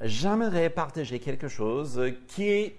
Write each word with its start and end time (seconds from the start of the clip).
j'aimerais 0.00 0.70
partager 0.70 1.18
quelque 1.18 1.48
chose 1.48 2.00
qui 2.26 2.48
est 2.48 2.76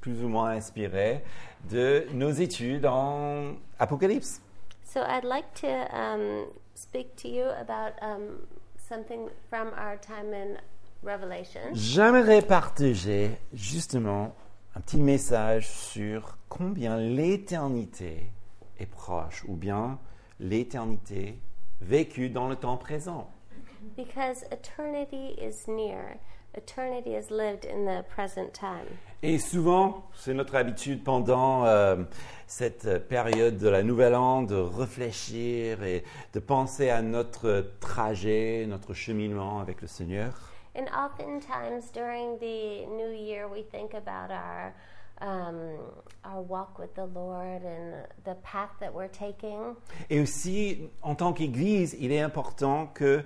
plus 0.00 0.22
ou 0.24 0.28
moins 0.28 0.50
inspiré 0.50 1.22
de 1.70 2.06
nos 2.12 2.30
études 2.30 2.86
en 2.86 3.54
Apocalypse. 3.78 4.40
So 4.84 5.00
I'd 5.00 5.24
like 5.24 5.52
to 5.60 5.68
um, 5.96 6.46
speak 6.74 7.14
to 7.16 7.28
you 7.28 7.44
about 7.44 7.92
um, 8.02 8.46
something 8.76 9.28
from 9.48 9.68
our 9.78 9.96
time 10.00 10.32
in 10.34 10.56
Revelation. 11.02 11.60
J'aimerais 11.74 12.42
partager 12.42 13.30
justement 13.52 14.34
un 14.74 14.80
petit 14.80 14.98
message 14.98 15.68
sur 15.68 16.36
combien 16.48 16.96
l'éternité 16.96 18.30
est 18.78 18.86
proche 18.86 19.44
ou 19.46 19.54
bien 19.54 19.98
l'éternité 20.40 21.38
vécue 21.80 22.28
dans 22.28 22.48
le 22.48 22.56
temps 22.56 22.76
présent. 22.76 23.30
Because 23.96 24.44
eternity 24.50 25.36
is 25.40 25.66
near. 25.68 26.18
Eternity 26.54 27.14
is 27.14 27.30
lived 27.30 27.64
in 27.64 27.84
the 27.84 28.02
present 28.08 28.52
time. 28.52 28.86
Et 29.22 29.38
souvent, 29.38 30.02
c'est 30.14 30.34
notre 30.34 30.56
habitude 30.56 31.04
pendant 31.04 31.64
euh, 31.64 31.96
cette 32.46 33.06
période 33.06 33.58
de 33.58 33.68
la 33.68 33.82
Nouvelle 33.82 34.16
An 34.16 34.42
de 34.42 34.56
réfléchir 34.56 35.84
et 35.84 36.02
de 36.32 36.40
penser 36.40 36.90
à 36.90 37.02
notre 37.02 37.72
trajet, 37.80 38.64
notre 38.66 38.94
cheminement 38.94 39.60
avec 39.60 39.80
le 39.80 39.86
Seigneur. 39.86 40.32
And 40.74 40.86
oftentimes 40.88 41.90
during 41.92 42.38
the 42.38 42.86
new 42.86 43.12
year, 43.12 43.48
we 43.48 43.62
think 43.62 43.94
about 43.94 44.32
our 44.32 44.72
um, 45.20 45.78
our 46.24 46.40
walk 46.40 46.78
with 46.78 46.94
the 46.94 47.06
Lord 47.06 47.62
and 47.62 48.06
the 48.24 48.34
path 48.42 48.70
that 48.80 48.92
we're 48.92 49.08
taking. 49.08 49.76
Et 50.08 50.20
aussi, 50.20 50.90
en 51.02 51.14
tant 51.14 51.32
qu'Église, 51.32 51.96
il 52.00 52.12
est 52.12 52.20
important 52.20 52.86
que 52.86 53.22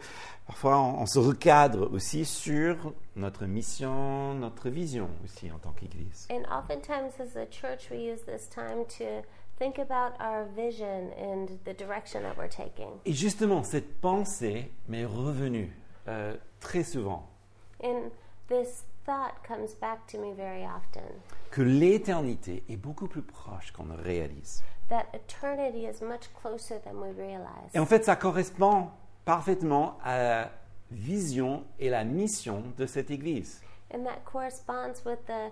parfois 0.47 0.79
on, 0.79 1.03
on 1.03 1.07
se 1.07 1.19
recadre 1.19 1.93
aussi 1.93 2.25
sur 2.25 2.93
notre 3.17 3.47
mission, 3.47 4.35
notre 4.35 4.69
vision 4.71 5.09
aussi 5.25 5.51
en 5.51 5.59
tant 5.59 5.73
qu'Église. 5.73 6.27
And 6.31 6.45
oftentimes, 6.51 7.13
as 7.21 7.37
a 7.37 7.47
church, 7.47 7.91
we 7.91 7.99
use 7.99 8.23
this 8.27 8.49
time 8.49 8.85
to 8.99 9.23
think 9.59 9.79
about 9.79 10.15
our 10.21 10.47
vision 10.57 11.13
and 11.17 11.59
the 11.65 11.75
direction 11.75 12.23
that 12.23 12.37
we're 12.37 12.49
taking. 12.49 12.89
Et 13.05 13.13
justement, 13.13 13.63
cette 13.63 14.01
pensée 14.01 14.71
m'est 14.89 15.05
revenue 15.05 15.73
euh, 16.09 16.35
très 16.61 16.83
souvent, 16.83 17.29
And 17.83 18.11
this 18.49 18.85
thought 19.05 19.43
comes 19.47 19.75
back 19.81 20.07
to 20.07 20.19
me 20.19 20.33
very 20.35 20.65
often 20.65 21.03
que 21.51 21.63
l'éternité 21.63 22.65
est 22.69 22.77
beaucoup 22.77 23.07
plus 23.07 23.23
proche 23.23 23.71
qu'on 23.73 23.85
ne 23.85 23.97
réalise. 23.97 24.63
that 24.89 25.07
eternity 25.15 25.87
is 25.87 26.03
much 26.03 26.29
closer 26.35 26.79
than 26.85 27.01
we 27.01 27.11
realize. 27.17 27.71
Et 27.75 27.79
en 27.79 27.87
fait, 27.87 28.05
ça 28.05 28.17
correspond 28.17 28.89
parfaitement 29.25 29.99
à 30.05 30.19
la 30.19 30.51
vision 30.91 31.65
et 31.79 31.91
la 31.91 32.05
mission 32.05 32.63
de 32.77 32.87
cette 32.87 33.11
Église. 33.11 33.63
And 33.93 34.05
that 34.05 34.25
corresponds 34.25 35.05
with 35.05 35.25
the 35.27 35.51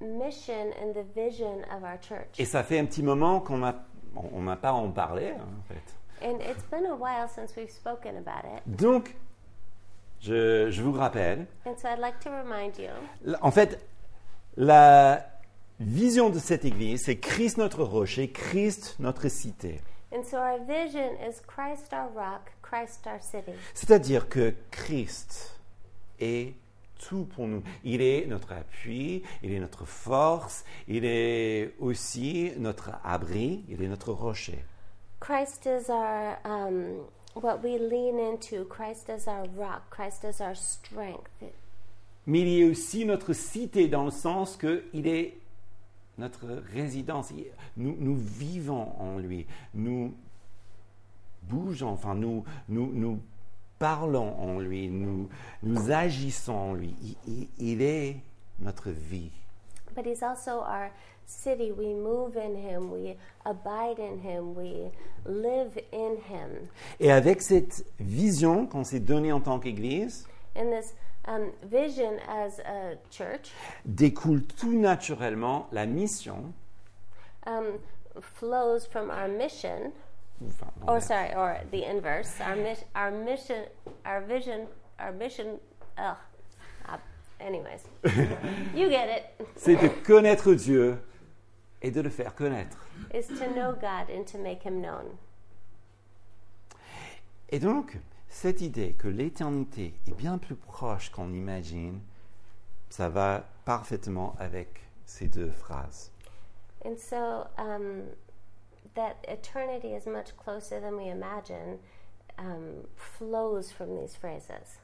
mission 0.00 0.72
and 0.80 0.92
the 0.94 1.04
vision 1.14 1.64
of 1.74 1.82
our 1.82 1.98
church. 2.00 2.38
Et 2.38 2.44
ça 2.44 2.62
fait 2.62 2.78
un 2.78 2.86
petit 2.86 3.02
moment 3.02 3.40
qu'on 3.40 3.58
m'a 3.58 3.86
on 4.32 4.40
m'a 4.40 4.56
pas 4.56 4.72
en 4.72 4.90
parlé, 4.90 5.30
hein, 5.30 5.46
en 5.58 5.62
fait. 5.72 6.26
And 6.26 6.40
it's 6.40 6.64
been 6.70 6.86
a 6.86 6.94
while 6.94 7.28
since 7.28 7.54
we've 7.56 7.70
spoken 7.70 8.16
about 8.16 8.46
it. 8.46 8.62
Donc, 8.66 9.14
je, 10.20 10.70
je 10.70 10.82
vous 10.82 10.92
rappelle, 10.92 11.46
And 11.66 11.74
so 11.76 11.88
I'd 11.88 11.98
like 12.00 12.18
to 12.20 12.30
remind 12.30 12.76
you 12.78 12.90
l- 13.26 13.38
en 13.42 13.50
fait, 13.50 13.78
la 14.56 15.26
vision 15.80 16.30
de 16.30 16.38
cette 16.38 16.64
Église, 16.64 17.04
c'est 17.04 17.16
Christ 17.18 17.58
notre 17.58 17.82
rocher, 17.84 18.30
Christ 18.30 18.96
notre 18.98 19.28
cité. 19.28 19.80
And 20.12 20.22
so 20.22 20.36
our 20.38 20.58
vision 20.66 21.12
is 21.28 21.40
Christ 21.46 21.92
our 21.92 22.08
rock, 22.14 22.52
Christ 22.62 23.06
our 23.06 23.20
city. 23.20 23.52
C'est-à-dire 23.74 24.28
que 24.28 24.54
Christ 24.70 25.58
est 26.20 26.54
tout 26.98 27.24
pour 27.26 27.46
nous. 27.46 27.62
Il 27.84 28.00
est 28.00 28.24
notre 28.26 28.52
appui, 28.52 29.22
il 29.42 29.52
est 29.52 29.58
notre 29.60 29.84
force, 29.84 30.64
il 30.88 31.04
est 31.04 31.74
aussi 31.78 32.52
notre 32.56 32.92
abri, 33.04 33.64
il 33.68 33.82
est 33.82 33.88
notre 33.88 34.12
rocher. 34.12 34.64
Christ 35.20 35.66
is 35.66 35.90
our 35.90 36.36
um, 36.46 37.04
what 37.36 37.58
we 37.62 37.78
lean 37.78 38.18
into. 38.18 38.64
Christ 38.64 39.08
is 39.08 39.26
our 39.28 39.46
rock. 39.56 39.90
Christ 39.90 40.24
is 40.24 40.40
our 40.40 40.54
strength. 40.56 41.30
Mais 42.26 42.40
il 42.40 42.60
est 42.60 42.64
aussi 42.70 43.04
notre 43.04 43.32
cité 43.32 43.86
dans 43.88 44.04
le 44.04 44.10
sens 44.10 44.56
qu'il 44.56 45.06
est 45.06 45.36
notre 46.18 46.46
résidence. 46.72 47.30
Il- 47.30 47.44
Nous, 47.76 48.16
vivons 48.16 48.92
en 49.00 49.18
lui. 49.18 49.46
Nous 49.74 50.12
bougeons, 51.42 51.90
enfin, 51.90 52.14
nous, 52.14 52.44
parlons 53.78 54.34
en 54.40 54.58
lui. 54.58 54.88
Nous, 54.88 55.28
agissons 55.90 56.54
en 56.54 56.74
lui. 56.74 56.94
Il- 57.02 57.16
il- 57.28 57.48
il 57.58 57.82
est 57.82 58.16
notre 58.58 58.90
vie. 58.90 59.30
But 59.96 60.04
He's 60.06 60.22
also 60.22 60.60
our 60.60 60.90
city. 61.24 61.72
We 61.72 61.94
move 61.94 62.36
in 62.36 62.54
Him. 62.54 62.90
We 62.92 63.16
abide 63.44 63.98
in 63.98 64.20
Him. 64.20 64.54
We 64.54 64.92
live 65.24 65.76
in 65.90 66.18
Him. 66.28 66.68
Et 67.00 67.10
avec 67.10 67.40
cette 67.42 67.84
vision 67.98 68.66
qu'on 68.66 68.84
s'est 68.84 69.00
donnée 69.00 69.32
en 69.32 69.40
tant 69.40 69.58
qu'Église, 69.58 70.28
this 70.54 70.94
um, 71.26 71.50
vision 71.64 72.18
as 72.28 72.60
a 72.60 72.96
church 73.10 73.50
découle 73.86 74.42
tout 74.42 74.72
naturellement 74.78 75.66
la 75.72 75.86
mission. 75.86 76.52
um, 77.46 77.78
flows 78.20 78.86
from 78.86 79.10
our 79.10 79.28
mission. 79.28 79.92
Enfin, 80.46 80.66
Or 80.86 81.00
sorry, 81.00 81.32
or 81.34 81.58
the 81.70 81.84
inverse. 81.84 82.38
Our 82.40 82.56
mission. 82.56 82.84
Our 82.94 83.10
mission. 83.10 83.64
Our 84.04 84.20
vision. 84.20 84.66
Our 85.00 85.12
mission. 85.12 85.58
Ugh. 85.98 86.16
Anyways, 87.40 87.84
you 88.74 88.88
get 88.88 89.08
it. 89.08 89.46
c'est 89.56 89.76
de 89.76 89.88
connaître 90.04 90.54
Dieu 90.54 90.98
et 91.82 91.90
de 91.90 92.00
le 92.00 92.10
faire 92.10 92.34
connaître. 92.34 92.78
is 93.12 93.26
to 93.28 93.46
know 93.54 93.72
God 93.72 94.10
and 94.10 94.26
to 94.26 94.38
make 94.38 94.62
Him 94.62 94.80
known. 94.80 95.16
Et 97.50 97.58
donc, 97.58 97.98
cette 98.28 98.60
idée 98.60 98.94
que 98.94 99.08
l'éternité 99.08 99.94
est 100.08 100.16
bien 100.16 100.38
plus 100.38 100.56
proche 100.56 101.10
qu'on 101.10 101.32
imagine, 101.32 102.00
ça 102.88 103.08
va 103.08 103.44
parfaitement 103.64 104.34
avec 104.38 104.80
ces 105.04 105.28
deux 105.28 105.50
phrases. 105.50 106.10
And 106.84 106.96
so, 106.98 107.46
um, 107.58 108.04
that 108.94 109.16
eternity 109.28 109.94
is 109.94 110.06
much 110.06 110.36
closer 110.36 110.80
than 110.80 110.96
we 110.96 111.08
imagine 111.08 111.78
um, 112.38 112.86
flows 112.96 113.70
from 113.72 113.96
these 113.96 114.16
phrases. 114.16 114.78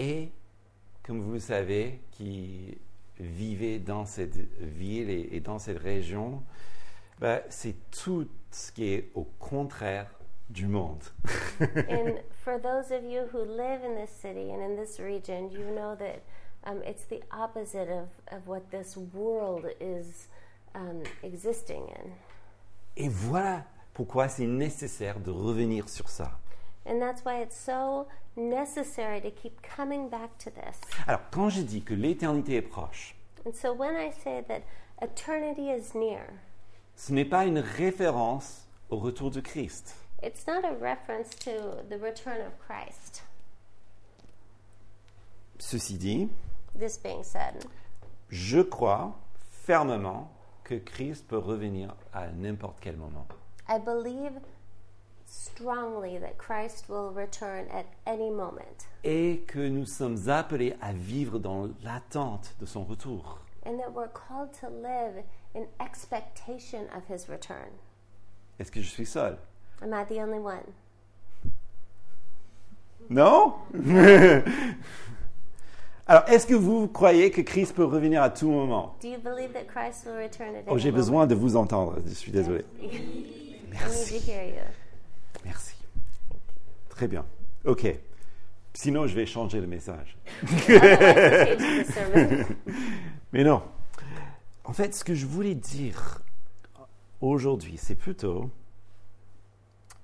Et 0.00 0.30
comme 1.02 1.20
vous 1.20 1.32
le 1.32 1.40
savez, 1.40 2.00
qui 2.12 2.78
vivez 3.18 3.78
dans 3.78 4.06
cette 4.06 4.38
ville 4.58 5.10
et, 5.10 5.28
et 5.32 5.40
dans 5.40 5.58
cette 5.58 5.78
région, 5.78 6.42
ben, 7.18 7.42
c'est 7.50 7.74
tout 7.90 8.26
ce 8.50 8.72
qui 8.72 8.94
est 8.94 9.10
au 9.14 9.24
contraire 9.38 10.10
du 10.48 10.66
monde. 10.66 11.02
and 11.60 12.18
for 12.42 12.58
those 12.58 12.90
of 12.90 13.04
you 13.04 13.26
who 13.30 13.44
live 13.44 13.84
in 13.84 13.94
this 13.94 14.10
city 14.10 14.50
and 14.50 14.62
in 14.62 14.74
this 14.74 14.98
region, 14.98 15.50
you 15.50 15.66
know 15.66 15.94
that 15.96 16.22
um, 16.64 16.82
it's 16.82 17.04
the 17.04 17.22
opposite 17.30 17.90
of, 17.90 18.08
of 18.32 18.48
what 18.48 18.70
this 18.70 18.96
world 19.12 19.66
is 19.80 20.28
um, 20.74 21.02
existing 21.22 21.82
in. 21.90 22.10
Et 22.96 23.08
voilà 23.10 23.66
pourquoi 23.92 24.28
c'est 24.28 24.46
nécessaire 24.46 25.20
de 25.20 25.30
revenir 25.30 25.90
sur 25.90 26.08
ça. 26.08 26.39
And 26.86 27.00
that's 27.00 27.24
why 27.24 27.40
it's 27.42 27.56
so 27.56 28.06
necessary 28.36 29.20
to 29.20 29.30
keep 29.30 29.60
coming 29.62 30.08
back 30.08 30.38
to 30.38 30.50
this. 30.50 30.80
Alors, 31.06 31.20
quand 31.30 31.50
je 31.50 31.60
dis 31.62 31.82
que 31.82 31.94
l'éternité 31.94 32.56
est 32.56 32.62
proche, 32.62 33.14
And 33.46 33.52
so 33.54 33.72
when 33.72 33.96
I 33.96 34.10
say 34.10 34.42
that 34.48 34.62
eternity 35.02 35.70
is 35.70 35.94
near, 35.94 36.22
ce 36.96 37.12
n'est 37.12 37.24
pas 37.28 37.44
une 37.46 37.58
référence 37.58 38.66
au 38.90 38.98
retour 38.98 39.30
de 39.30 39.40
Christ. 39.40 39.94
it's 40.22 40.46
not 40.46 40.64
a 40.64 40.72
reference 40.74 41.30
to 41.36 41.50
the 41.88 41.98
return 41.98 42.40
of 42.42 42.52
Christ. 42.66 43.22
Ceci 45.58 45.94
dit, 45.98 46.28
This 46.78 46.98
being 46.98 47.22
said, 47.22 47.64
je 48.30 48.60
crois 48.62 49.12
fermement 49.64 50.30
que 50.64 50.74
Christ 50.78 51.26
peut 51.28 51.38
revenir 51.38 51.94
à 52.12 52.28
n'importe 52.28 52.78
quel 52.80 52.96
moment. 52.96 53.26
I 53.68 53.78
believe 53.78 54.32
strongly 55.32 56.18
that 56.18 56.36
Christ 56.38 56.88
will 56.88 57.10
return 57.12 57.66
at 57.72 57.86
any 58.06 58.30
moment 58.30 58.88
Et 59.04 59.44
que 59.46 59.68
nous 59.68 59.86
sommes 59.86 60.28
appelés 60.28 60.74
à 60.82 60.92
vivre 60.92 61.38
dans 61.38 61.68
l'attente 61.84 62.54
de 62.60 62.66
son 62.66 62.82
retour. 62.84 63.38
and 63.64 63.78
that 63.78 63.92
we're 63.92 64.08
called 64.08 64.52
to 64.60 64.68
live 64.68 65.22
in 65.54 65.66
expectation 65.80 66.86
of 66.96 67.04
his 67.08 67.28
return. 67.28 67.70
Est-ce 68.58 68.70
que 68.72 68.80
je 68.82 68.88
suis 68.90 69.06
seul? 69.06 69.36
Am 69.82 69.92
I 69.94 70.04
the 70.04 70.18
only 70.20 70.38
one? 70.40 70.64
Non? 73.08 73.54
Alors, 76.06 76.24
est-ce 76.28 76.46
que 76.46 76.54
vous 76.54 76.88
croyez 76.88 77.30
que 77.30 77.40
Christ 77.42 77.74
peut 77.76 77.84
revenir 77.84 78.22
à 78.22 78.30
tout 78.30 78.50
moment? 78.50 78.96
Do 79.00 79.08
you 79.08 79.18
believe 79.18 79.52
that 79.52 79.66
Christ 79.68 80.04
will 80.06 80.16
return 80.16 80.56
at 80.56 80.64
Oh, 80.66 80.72
any 80.72 80.80
j'ai 80.80 80.90
moment? 80.90 80.96
besoin 81.04 81.26
de 81.26 81.34
vous 81.36 81.54
entendre, 81.56 81.98
je 82.04 82.12
suis 82.14 82.32
désolé. 82.32 82.64
I 82.82 82.86
need 82.88 83.70
Merci. 83.70 84.18
to 84.18 84.26
hear 84.26 84.42
you. 84.44 84.62
Merci. 85.44 85.76
Très 86.88 87.08
bien. 87.08 87.24
OK. 87.64 87.86
Sinon, 88.74 89.06
je 89.06 89.14
vais 89.14 89.26
changer 89.26 89.60
le 89.60 89.66
message. 89.66 90.16
Mais 93.32 93.44
non. 93.44 93.62
En 94.64 94.72
fait, 94.72 94.94
ce 94.94 95.02
que 95.02 95.14
je 95.14 95.26
voulais 95.26 95.54
dire 95.54 96.22
aujourd'hui, 97.20 97.76
c'est 97.76 97.96
plutôt 97.96 98.50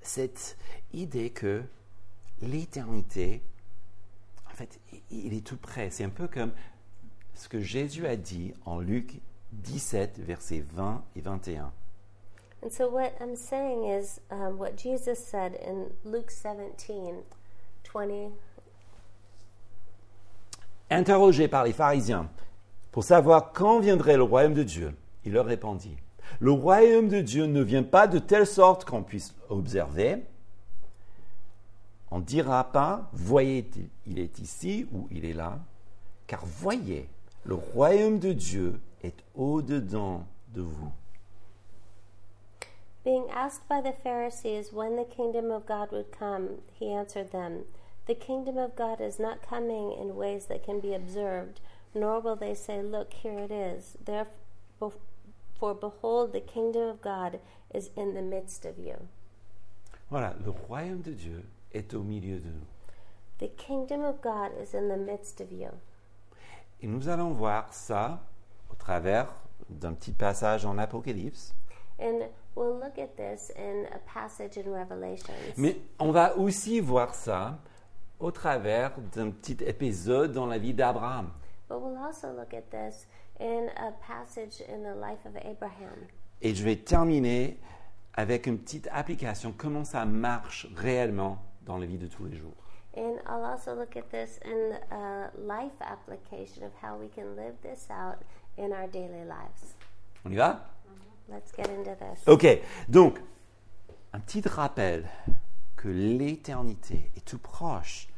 cette 0.02 0.58
idée 0.92 1.30
que 1.30 1.62
l'éternité, 2.42 3.42
en 4.50 4.54
fait, 4.54 4.80
il 5.10 5.34
est 5.34 5.46
tout 5.46 5.56
près. 5.56 5.90
C'est 5.90 6.04
un 6.04 6.10
peu 6.10 6.28
comme 6.28 6.52
ce 7.34 7.48
que 7.48 7.60
Jésus 7.60 8.06
a 8.06 8.16
dit 8.16 8.52
en 8.64 8.80
Luc 8.80 9.20
17, 9.52 10.18
versets 10.18 10.64
20 10.74 11.04
et 11.14 11.20
21. 11.20 11.72
And 12.66 12.72
so, 12.72 12.88
what 12.88 13.12
I'm 13.20 13.36
saying 13.36 13.84
is 13.84 14.20
um, 14.28 14.58
what 14.58 14.76
Jesus 14.76 15.24
said 15.24 15.54
in 15.54 15.92
Luke 16.04 16.32
17 16.32 17.22
20. 17.84 18.32
Interrogé 20.90 21.46
par 21.46 21.62
les 21.62 21.72
pharisiens 21.72 22.28
pour 22.90 23.04
savoir 23.04 23.52
quand 23.52 23.78
viendrait 23.78 24.16
le 24.16 24.24
royaume 24.24 24.54
de 24.54 24.64
Dieu, 24.64 24.96
il 25.24 25.34
leur 25.34 25.46
répondit, 25.46 25.96
le 26.40 26.50
royaume 26.50 27.06
de 27.06 27.20
Dieu 27.20 27.44
ne 27.46 27.62
vient 27.62 27.84
pas 27.84 28.08
de 28.08 28.18
telle 28.18 28.48
sorte 28.48 28.84
qu'on 28.84 29.04
puisse 29.04 29.32
observer. 29.48 30.24
On 32.10 32.18
ne 32.18 32.24
dira 32.24 32.72
pas, 32.72 33.08
voyez, 33.12 33.70
il 34.08 34.18
est 34.18 34.40
ici 34.40 34.88
ou 34.92 35.06
il 35.12 35.24
est 35.24 35.34
là, 35.34 35.60
car 36.26 36.44
voyez, 36.44 37.08
le 37.44 37.54
royaume 37.54 38.18
de 38.18 38.32
Dieu 38.32 38.80
est 39.04 39.22
au-dedans 39.36 40.26
de 40.48 40.62
vous. 40.62 40.90
Being 43.06 43.30
asked 43.30 43.68
by 43.68 43.80
the 43.80 43.92
Pharisees 43.92 44.72
when 44.72 44.96
the 44.96 45.04
kingdom 45.04 45.52
of 45.52 45.64
God 45.64 45.92
would 45.92 46.10
come, 46.10 46.62
he 46.72 46.92
answered 46.92 47.30
them, 47.30 47.66
The 48.06 48.16
kingdom 48.16 48.58
of 48.58 48.74
God 48.74 49.00
is 49.00 49.20
not 49.20 49.48
coming 49.48 49.92
in 49.92 50.16
ways 50.16 50.46
that 50.46 50.64
can 50.64 50.80
be 50.80 50.92
observed, 50.92 51.60
nor 51.94 52.18
will 52.18 52.34
they 52.34 52.52
say, 52.52 52.82
Look, 52.82 53.12
here 53.12 53.38
it 53.38 53.52
is. 53.52 53.96
Therefore, 54.04 54.94
for 55.56 55.72
behold, 55.72 56.32
the 56.32 56.40
kingdom 56.40 56.82
of 56.88 57.00
God 57.00 57.38
is 57.72 57.90
in 57.94 58.14
the 58.14 58.22
midst 58.22 58.64
of 58.64 58.76
you. 58.76 58.96
Voilà, 60.10 60.34
le 60.44 60.50
royaume 60.50 61.02
de 61.02 61.12
Dieu 61.12 61.44
est 61.72 61.94
au 61.94 62.02
milieu 62.02 62.40
de 62.40 62.48
nous. 62.48 62.66
The 63.38 63.52
kingdom 63.56 64.02
of 64.02 64.20
God 64.20 64.50
is 64.60 64.74
in 64.74 64.88
the 64.88 64.96
midst 64.96 65.40
of 65.40 65.52
you. 65.52 65.70
Et 66.82 66.88
nous 66.88 67.08
allons 67.08 67.30
voir 67.30 67.72
ça 67.72 68.18
au 68.68 68.74
travers 68.74 69.28
d'un 69.70 69.92
petit 69.94 70.12
passage 70.12 70.66
en 70.66 70.76
Apocalypse. 70.76 71.54
And 71.98 72.28
we'll 72.54 72.78
look 72.78 72.98
at 72.98 73.16
this 73.16 73.50
in 73.56 73.86
a 73.92 73.98
passage 74.06 74.56
in 74.58 74.70
Revelations. 74.70 75.54
Mais 75.56 75.76
on 75.98 76.12
va 76.12 76.36
aussi 76.36 76.80
voir 76.80 77.14
ça 77.14 77.58
au 78.20 78.30
travers 78.30 78.92
d'un 79.14 79.30
petit 79.30 79.64
épisode 79.64 80.32
dans 80.32 80.46
la 80.46 80.58
vie 80.58 80.74
d'Abraham. 80.74 81.30
But 81.68 81.80
we'll 81.80 81.96
also 81.96 82.28
look 82.32 82.54
at 82.54 82.70
this 82.70 83.06
in 83.40 83.68
a 83.76 83.92
passage 84.06 84.62
in 84.68 84.82
the 84.82 84.94
life 84.94 85.24
of 85.24 85.36
Abraham. 85.44 86.06
Et 86.42 86.54
je 86.54 86.62
vais 86.62 86.76
terminer 86.76 87.58
avec 88.14 88.46
une 88.46 88.58
petite 88.58 88.88
application, 88.92 89.52
comment 89.56 89.84
ça 89.84 90.04
marche 90.04 90.66
réellement 90.76 91.38
dans 91.64 91.78
la 91.78 91.86
vie 91.86 91.98
de 91.98 92.06
tous 92.06 92.24
les 92.26 92.36
jours? 92.36 92.54
And 92.96 93.18
I'll 93.26 93.44
also 93.44 93.74
look 93.74 93.96
at 93.96 94.10
this 94.10 94.38
in 94.44 94.78
a 94.90 95.30
life 95.36 95.74
application 95.80 96.64
of 96.64 96.72
how 96.82 96.96
we 96.96 97.08
can 97.08 97.36
live 97.36 97.54
this 97.62 97.88
out 97.90 98.18
in 98.56 98.72
our 98.72 98.86
daily 98.88 99.24
lives. 99.24 99.74
On 100.24 100.30
y 100.30 100.36
va? 100.36 100.60
Let's 101.28 101.52
get 101.56 101.68
into 101.68 101.94
this. 101.96 102.26
Ok, 102.26 102.46
donc, 102.88 103.18
un 104.12 104.20
petit 104.20 104.42
rappel 104.46 105.04
que 105.76 105.88
l'éternité 105.88 107.10
est 107.16 107.24
tout 107.24 107.38
proche, 107.38 108.08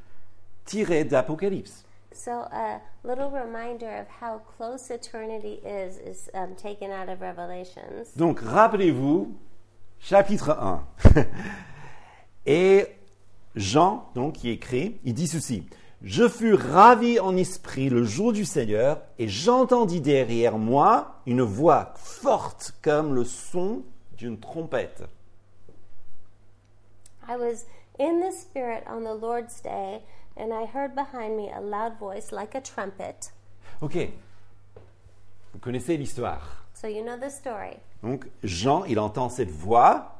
tiré 0.65 1.05
d'Apocalypse. 1.05 1.85
So, 2.13 2.31
a 2.51 2.81
little 3.05 3.31
reminder 3.31 3.89
of 3.89 4.07
how 4.21 4.41
close 4.57 4.91
eternity 4.91 5.61
is 5.65 5.99
is 5.99 6.31
um, 6.35 6.55
taken 6.57 6.91
out 6.91 7.09
of 7.09 7.21
Revelations. 7.21 8.17
Donc, 8.17 8.41
rappelez-vous, 8.41 9.37
chapitre 10.01 10.51
1. 10.51 10.87
Et 12.47 12.87
Jean, 13.55 14.11
donc, 14.15 14.35
qui 14.35 14.51
écrit, 14.51 15.01
il 15.05 15.15
dit 15.15 15.29
ceci. 15.29 15.67
Je 16.03 16.29
fus 16.29 16.55
ravi 16.55 17.19
en 17.19 17.37
esprit 17.37 17.89
le 17.89 18.05
jour 18.05 18.33
du 18.33 18.45
Seigneur, 18.45 19.01
et 19.19 19.27
j'entendis 19.27 20.01
derrière 20.01 20.57
moi 20.57 21.17
une 21.27 21.43
voix 21.43 21.93
forte 21.97 22.73
comme 22.83 23.15
le 23.15 23.25
son 23.25 23.83
d'une 24.17 24.39
trompette. 24.39 25.03
I 27.29 27.37
was 27.37 27.67
in 27.99 28.21
the 28.21 28.33
Spirit 28.33 28.85
on 28.89 29.01
the 29.01 29.21
Lord's 29.21 29.61
day, 29.61 30.01
and 30.37 30.53
I 30.53 30.67
heard 30.73 30.95
behind 30.95 31.37
me 31.37 31.51
a 31.51 31.61
loud 31.61 31.99
voice 31.99 32.33
like 32.33 32.55
a 32.55 32.61
trumpet. 32.61 33.33
Ok, 33.81 33.97
vous 35.53 35.59
connaissez 35.61 35.97
l'histoire. 35.97 36.65
So, 36.75 36.87
you 36.87 37.03
know 37.03 37.17
the 37.17 37.31
story. 37.31 37.77
Donc, 38.05 38.27
Jean, 38.45 38.85
il 38.85 39.01
entend 39.01 39.29
cette 39.29 39.51
voix, 39.51 40.15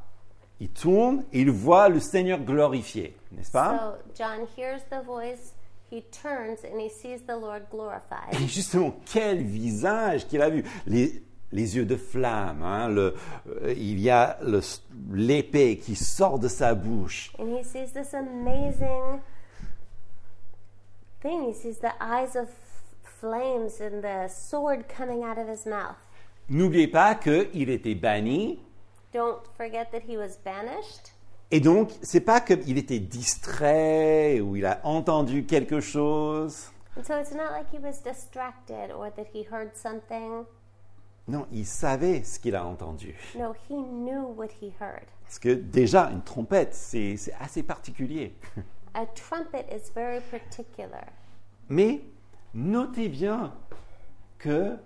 il 0.59 0.71
tourne, 0.71 1.23
et 1.33 1.43
il 1.43 1.53
voit 1.53 1.89
le 1.89 2.01
Seigneur 2.01 2.41
glorifié, 2.41 3.17
n'est-ce 3.31 3.53
pas? 3.53 3.79
So, 3.79 4.13
John 4.17 4.47
hears 4.57 4.83
the 4.91 5.05
voice, 5.07 5.55
he 5.91 6.03
turns, 6.11 6.65
and 6.65 6.81
he 6.81 6.89
sees 6.89 7.23
the 7.27 7.37
Lord 7.37 7.65
glorified. 7.71 8.33
Et 8.35 8.47
justement, 8.49 8.95
quel 9.07 9.43
visage 9.43 10.27
qu'il 10.27 10.43
a 10.43 10.51
vu 10.51 10.63
les, 10.87 11.23
les 11.53 11.77
yeux 11.77 11.85
de 11.87 11.97
flamme, 11.97 12.63
hein, 12.63 12.89
le- 12.89 13.15
euh, 13.63 13.73
il 13.77 13.99
y 14.01 14.11
a 14.11 14.39
l'épée 15.13 15.79
qui 15.79 15.95
sort 15.97 16.39
de 16.39 16.49
sa 16.49 16.75
bouche. 16.75 17.33
And 17.39 17.49
he 17.57 17.63
sees 17.65 17.93
this 17.93 18.13
amazing 18.15 19.21
thing. 21.23 21.49
He 21.49 21.55
sees 21.55 21.79
the 21.79 21.93
eyes 22.01 22.37
of 22.37 22.49
flames 23.03 23.81
and 23.81 24.03
the 24.03 24.29
sword 24.29 24.85
coming 24.89 25.25
out 25.25 25.39
of 25.39 25.49
his 25.49 25.67
mouth. 25.67 25.97
N'oubliez 26.51 26.89
pas 26.89 27.15
qu'il 27.15 27.69
était 27.71 27.95
banni, 27.95 28.59
Don't 29.13 29.41
forget 29.57 29.91
that 29.93 30.03
he 30.07 30.17
was 30.19 30.37
banished. 30.45 31.13
Et 31.51 31.61
donc 31.61 31.91
c'est 32.03 32.21
pas 32.21 32.41
qu'il 32.41 32.79
était 32.79 32.99
distrait 32.99 34.41
ou 34.41 34.57
il 34.57 34.67
a 34.67 34.81
entendu 34.85 35.47
quelque 35.47 35.81
chose. 35.81 36.71
And 36.97 37.05
so 37.05 37.15
it's 37.19 37.33
not 37.33 37.53
like 37.53 37.67
he 37.73 37.79
was 37.79 38.03
distracted 38.03 38.91
or 38.91 39.11
that 39.15 39.27
he 39.33 39.47
heard 39.51 39.71
something. 39.77 40.45
Non, 41.29 41.47
il 41.53 41.67
savait 41.67 42.25
ce 42.25 42.41
qu'il 42.41 42.57
a 42.57 42.65
entendu. 42.65 43.15
No, 43.39 43.55
he 43.69 43.75
knew 43.75 44.35
what 44.35 44.49
he 44.61 44.73
heard. 44.81 45.07
Parce 45.23 45.39
que 45.39 45.51
déjà, 45.51 46.11
une 46.11 46.23
trompette, 46.23 46.75
c'est 46.75 47.17
c'est 47.17 47.35
assez 47.39 47.63
particulier. 47.63 48.35
A 48.95 49.07
trumpet 49.07 49.67
is 49.71 49.93
very 49.95 50.21
particular. 50.31 51.05
Mais 51.69 52.01
notez 52.55 53.09
bien 53.09 53.53
que 54.39 54.77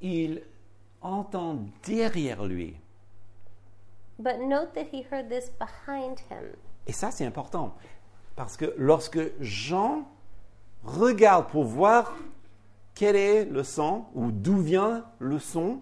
il 0.00 0.42
entend 1.00 1.64
derrière 1.86 2.44
lui. 2.44 2.76
But 4.18 4.40
note 4.40 4.74
that 4.74 4.86
he 4.92 5.02
heard 5.10 5.28
this 5.28 5.50
behind 5.58 6.18
him. 6.30 6.54
Et 6.86 6.92
ça, 6.92 7.10
c'est 7.10 7.24
important. 7.24 7.74
Parce 8.36 8.56
que 8.56 8.74
lorsque 8.76 9.18
Jean 9.40 10.04
regarde 10.84 11.46
pour 11.48 11.64
voir 11.64 12.12
quel 12.94 13.16
est 13.16 13.44
le 13.44 13.62
son 13.62 14.04
ou 14.14 14.30
d'où 14.30 14.58
vient 14.58 15.04
le 15.18 15.38
son, 15.38 15.80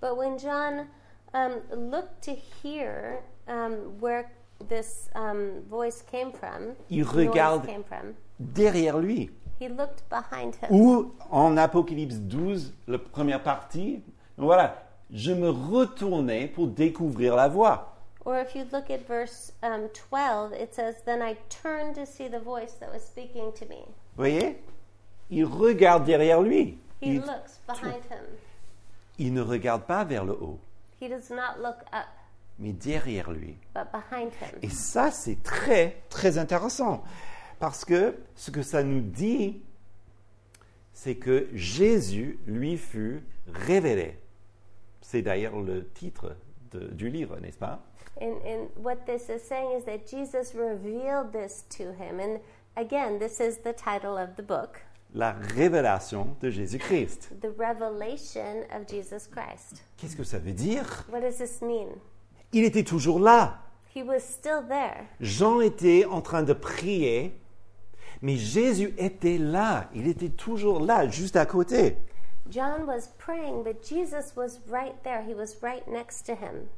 But 0.00 0.16
when 0.16 0.38
John 0.38 0.86
um, 1.34 1.60
looked 1.90 2.22
to 2.22 2.32
hear 2.62 3.20
um, 3.48 3.98
where 4.00 4.30
this 4.68 5.08
um, 5.14 5.62
voice 5.68 6.02
came 6.02 6.32
from, 6.32 6.74
Il 6.90 7.04
regarde. 7.04 7.66
came 7.66 7.82
from, 7.84 8.14
derrière 8.38 8.98
lui, 8.98 9.30
he 9.60 9.68
looked 9.68 10.04
behind 10.08 10.54
him. 10.56 10.68
ou 10.70 11.12
en 11.30 11.56
Apocalypse 11.56 12.16
12, 12.20 12.72
la 12.86 12.98
première 12.98 13.42
partie, 13.42 14.02
voilà, 14.36 14.87
je 15.12 15.32
me 15.32 15.48
retournais 15.50 16.48
pour 16.48 16.68
découvrir 16.68 17.34
la 17.36 17.48
voix. 17.48 17.94
Or 18.24 18.34
if 18.36 18.54
you 18.54 18.64
look 18.72 18.90
at 18.90 19.06
verse 19.08 19.52
um, 19.62 19.88
12, 20.10 20.52
it 20.52 20.74
says, 20.74 20.96
Then 21.06 21.22
I 21.22 21.36
turned 21.48 21.94
to 21.94 22.04
see 22.04 22.28
the 22.28 22.40
voice 22.40 22.74
that 22.80 22.92
was 22.92 23.00
speaking 23.02 23.52
to 23.58 23.64
me. 23.66 23.84
Vous 24.16 24.24
voyez? 24.24 24.56
Il 25.30 25.44
regarde 25.46 26.04
derrière 26.04 26.42
lui. 26.42 26.78
He 27.00 27.14
Il, 27.14 27.20
looks 27.20 27.58
behind 27.66 28.02
him. 28.10 28.24
il 29.18 29.32
ne 29.32 29.40
regarde 29.40 29.82
pas 29.84 30.04
vers 30.04 30.24
le 30.24 30.32
haut, 30.32 30.58
He 31.00 31.08
does 31.08 31.30
not 31.30 31.62
look 31.62 31.76
up, 31.92 32.06
mais 32.58 32.72
derrière 32.72 33.30
lui. 33.30 33.56
but 33.74 33.86
behind 33.92 34.32
him. 34.42 34.58
Et 34.62 34.68
ça, 34.68 35.10
c'est 35.10 35.42
très, 35.42 36.02
très 36.10 36.38
intéressant. 36.38 37.02
Parce 37.60 37.84
que 37.84 38.16
ce 38.34 38.50
que 38.50 38.62
ça 38.62 38.82
nous 38.82 39.00
dit, 39.00 39.60
c'est 40.92 41.14
que 41.16 41.48
Jésus 41.54 42.38
lui 42.46 42.76
fut 42.76 43.22
révélé. 43.52 44.18
C'est 45.10 45.22
d'ailleurs 45.22 45.58
le 45.58 45.88
titre 45.88 46.36
de- 46.70 46.88
du 46.88 47.08
livre, 47.08 47.38
n'est-ce 47.40 47.56
pas? 47.56 47.80
And, 48.20 48.34
and 48.44 48.68
what 48.76 48.96
this 49.06 49.30
is 49.30 49.38
saying 49.40 49.70
is 49.78 49.84
that 49.86 50.00
Jesus 50.06 50.52
revealed 50.54 51.32
this 51.32 51.64
to 51.78 51.84
him. 51.94 52.20
And 52.20 52.40
again, 52.76 53.18
this 53.18 53.40
is 53.40 53.62
the 53.64 53.72
title 53.74 54.18
of 54.18 54.36
the 54.36 54.42
book 54.42 54.82
La 55.14 55.32
révélation 55.32 56.36
de 56.42 56.50
Jésus-Christ. 56.50 57.30
The 57.40 57.48
Revelation 57.58 58.64
of 58.70 58.86
Jesus 58.86 59.26
Christ. 59.30 59.82
Qu'est-ce 59.96 60.14
que 60.14 60.24
ça 60.24 60.38
veut 60.38 60.52
dire? 60.52 61.06
What 61.10 61.20
does 61.22 61.38
this 61.38 61.62
mean? 61.62 61.88
Il 62.52 62.64
était 62.64 62.84
toujours 62.84 63.18
là. 63.18 63.62
He 63.96 64.02
was 64.02 64.20
still 64.20 64.60
there. 64.68 65.06
Jean 65.20 65.62
était 65.62 66.04
en 66.04 66.20
train 66.20 66.42
de 66.42 66.52
prier, 66.52 67.32
Mais 68.20 68.36
Jésus 68.36 68.92
était 68.98 69.38
là, 69.38 69.88
il 69.94 70.06
était 70.06 70.28
toujours 70.28 70.80
là, 70.80 71.08
juste 71.08 71.36
à 71.36 71.46
côté. 71.46 71.96
John 72.50 72.86
was 72.86 73.08
praying, 73.18 73.62
but 73.64 73.82
Jesus 73.86 74.34
was 74.36 74.60
right 74.68 74.94
there. 75.02 75.22
He 75.22 75.34
was 75.34 75.56
right 75.62 75.86
next 75.88 76.22
to 76.26 76.32
him. 76.32 76.68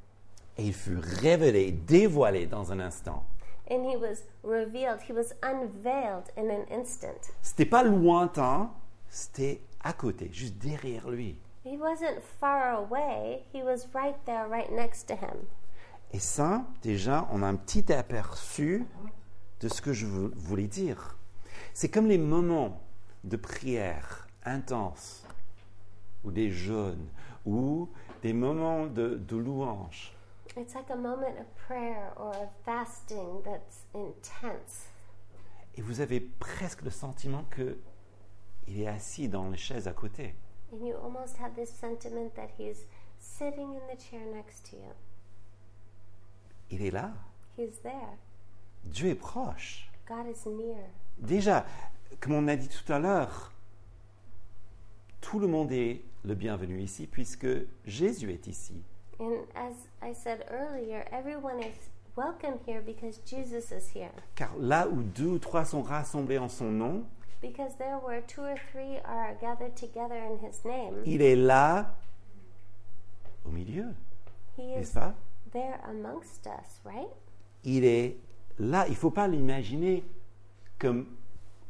Et 0.59 0.65
il 0.67 0.75
fut 0.75 0.99
révélé, 0.99 1.73
dévoilé 1.73 2.47
dans 2.47 2.73
un 2.73 2.81
instant. 2.81 3.25
And 3.71 3.85
he 3.89 3.97
was 3.97 4.25
revealed, 4.43 5.01
he 5.09 5.13
was 5.13 5.33
unveiled 5.43 6.31
in 6.37 6.51
an 6.51 6.65
instant. 6.71 7.31
C'était 7.41 7.65
pas 7.67 7.85
lointain, 7.85 8.71
c'était 9.09 9.61
à 9.83 9.93
côté, 9.93 10.29
juste 10.33 10.59
derrière 10.59 11.09
lui. 11.09 11.37
He 11.65 11.77
wasn't 11.79 12.21
far 12.41 12.75
away, 12.75 13.45
he 13.55 13.63
was 13.63 13.87
right 13.95 14.17
there, 14.25 14.49
right 14.49 14.73
next 14.73 15.07
to 15.07 15.15
him. 15.15 15.47
Et 16.13 16.19
ça, 16.19 16.65
déjà, 16.83 17.29
on 17.31 17.43
a 17.43 17.47
un 17.47 17.55
petit 17.55 17.93
aperçu 17.93 18.85
de 19.61 19.69
ce 19.69 19.81
que 19.81 19.93
je 19.93 20.07
vou- 20.07 20.33
voulais 20.35 20.67
dire. 20.67 21.17
C'est 21.73 21.89
comme 21.91 22.09
les 22.09 22.19
moments 22.19 22.81
de 23.23 23.37
prière 23.37 24.27
intenses, 24.45 25.20
ou 26.25 26.31
des 26.31 26.51
jeûnes, 26.51 27.09
ou 27.45 27.89
des 28.23 28.33
moments 28.33 28.87
de, 28.87 29.17
de 29.17 29.37
louange. 29.37 30.13
It's 30.57 30.75
like 30.75 30.91
a 30.91 30.97
moment 30.97 31.39
of 31.39 31.47
prayer 31.67 32.13
or 32.17 32.31
of 32.31 32.49
fasting 32.65 33.43
that's 33.45 33.87
intense. 33.95 34.89
Et 35.77 35.83
vous 35.83 36.01
avez 36.01 36.21
presque 36.21 36.83
le 36.83 36.91
sentiment 36.91 37.45
que 37.51 37.79
il 38.67 38.81
est 38.81 38.89
assis 38.89 39.29
dans 39.29 39.49
les 39.49 39.57
chaises 39.57 39.87
à 39.89 39.93
côté. 39.93 40.35
And 40.73 40.87
you 40.87 40.97
almost 40.97 41.37
have 41.41 41.55
this 41.55 41.71
sentiment 41.71 42.35
that 42.35 42.51
he's 42.59 42.87
sitting 43.19 43.75
in 43.75 43.81
the 43.93 43.99
chair 43.99 44.25
next 44.35 44.71
to 44.71 44.77
you. 44.77 44.93
Il 46.71 46.83
est 46.83 46.91
là. 46.91 47.13
He's 47.57 47.81
there. 47.83 48.19
Dieu 48.85 49.11
est 49.11 49.15
proche. 49.15 49.91
God 50.07 50.27
is 50.27 50.49
near. 50.49 50.79
Déjà, 51.19 51.65
comme 52.21 52.35
on 52.35 52.49
a 52.49 52.57
dit 52.57 52.69
tout 52.69 52.93
à 52.93 52.99
l'heure, 52.99 53.53
tout 55.21 55.39
le 55.39 55.47
monde 55.47 55.71
est 55.73 56.03
le 56.25 56.35
bienvenu 56.35 56.81
ici 56.81 57.07
puisque 57.07 57.49
Jésus 57.85 58.31
est 58.33 58.47
ici. 58.47 58.83
And 59.19 59.45
as 59.55 59.75
I 60.03 60.15
said 60.15 60.45
earlier, 60.51 61.05
everyone 61.13 61.61
is 61.61 61.91
welcome 62.17 62.59
here 62.67 62.81
because 62.81 63.19
Jesus 63.27 63.71
is 63.71 63.91
here. 63.95 64.13
Car 64.35 64.51
là 64.59 64.89
où 64.89 65.03
deux 65.03 65.27
ou 65.27 65.39
trois 65.39 65.65
sont 65.65 65.83
rassemblés 65.83 66.39
en 66.39 66.49
son 66.49 66.71
nom, 66.71 67.05
Because 67.43 67.75
there 67.79 67.97
where 68.05 68.21
two 68.27 68.43
or 68.43 68.57
three 68.71 68.99
are 69.05 69.35
gathered 69.41 69.75
together 69.75 70.15
in 70.17 70.39
his 70.47 70.63
name, 70.65 71.03
il 71.07 71.23
est 71.23 71.37
là 71.37 71.95
au 73.47 73.51
milieu, 73.51 73.95
he 74.59 74.63
n'est-ce 74.75 74.91
is 74.91 74.95
pas? 74.95 75.15
there 75.53 75.81
amongst 75.89 76.47
us, 76.47 76.81
right? 76.85 77.09
Il 77.65 77.85
est 77.85 78.17
là. 78.59 78.87
Il 78.89 78.91
ne 78.91 78.97
faut 78.97 79.11
pas 79.11 79.27
l'imaginer 79.27 80.05
comme 80.79 81.07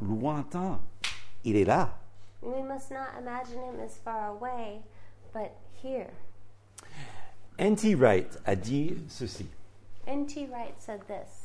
lointain. 0.00 0.80
Il 1.44 1.56
est 1.56 1.64
là. 1.64 1.99
We 2.42 2.62
must 2.62 2.90
not 2.90 3.08
imagine 3.20 3.58
him 3.58 3.80
as 3.84 3.96
far 3.98 4.28
away, 4.30 4.80
but 5.32 5.52
here. 5.82 6.10
N.T. 7.58 7.94
Wright 7.96 8.30
a 8.46 8.56
dit 8.56 8.96
ceci. 9.08 9.46
N.T. 10.06 10.46
Wright 10.46 10.74
said 10.78 11.00
this 11.06 11.44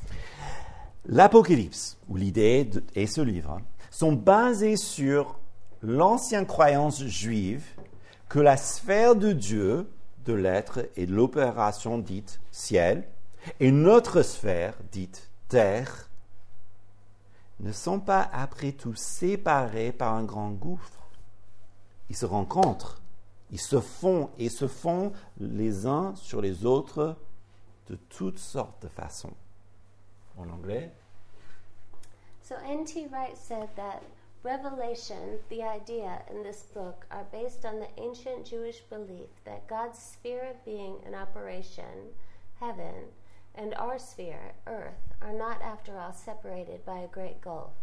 L'Apocalypse, 1.06 1.98
ou 2.08 2.16
l'idée 2.16 2.70
et 2.96 3.08
ce 3.08 3.22
livre, 3.22 3.60
sont 3.92 4.14
basés 4.14 4.78
sur 4.78 5.38
l'ancienne 5.82 6.46
croyance 6.46 7.04
juive 7.04 7.66
que 8.30 8.40
la 8.40 8.58
sphère 8.58 9.16
de 9.16 9.34
Dieu, 9.34 9.90
de 10.26 10.34
l'être 10.34 10.88
et 10.96 11.06
de 11.06 11.14
l'opération 11.14 11.98
dite 11.98 12.40
ciel, 12.52 13.04
et 13.60 13.72
notre 13.72 14.24
sphère 14.24 14.76
dite 14.92 15.30
terre, 15.48 16.05
ne 17.60 17.72
sont 17.72 18.00
pas 18.00 18.30
après 18.34 18.74
tout 18.74 18.96
séparés 18.96 19.92
par 19.92 20.14
un 20.14 20.24
grand 20.24 20.52
gouffre. 20.52 21.10
Ils 22.10 22.16
se 22.16 22.26
rencontrent, 22.26 23.02
ils 23.52 23.62
se 23.62 23.80
font 23.80 24.30
et 24.38 24.50
se 24.50 24.68
font 24.68 25.14
les 25.40 25.86
uns 25.86 26.16
sur 26.16 26.42
les 26.42 26.66
autres 26.66 27.16
de 27.88 27.96
toutes 27.96 28.40
sortes 28.40 28.84
de 28.84 28.88
façons. 28.88 29.34
En 30.38 30.50
anglais, 30.50 30.92
So 32.48 32.58
N.T. 32.64 33.08
Wright 33.08 33.36
said 33.36 33.70
that 33.76 34.04
revelation, 34.44 35.40
the 35.50 35.64
idea 35.64 36.22
in 36.30 36.44
this 36.44 36.62
book, 36.76 37.08
are 37.10 37.26
based 37.32 37.66
on 37.66 37.80
the 37.80 37.90
ancient 37.98 38.46
Jewish 38.46 38.82
belief 38.82 39.30
that 39.46 39.68
God's 39.68 39.98
sphere 39.98 40.52
of 40.52 40.64
being 40.64 40.98
in 41.08 41.16
operation, 41.16 42.14
heaven, 42.60 43.10
and 43.58 43.74
our 43.76 43.98
sphere, 44.00 44.54
earth, 44.68 45.14
are 45.22 45.34
not 45.34 45.62
after 45.62 45.98
all 45.98 46.14
separated 46.14 46.86
by 46.86 47.00
a 47.00 47.08
great 47.08 47.42
gulf. 47.42 47.74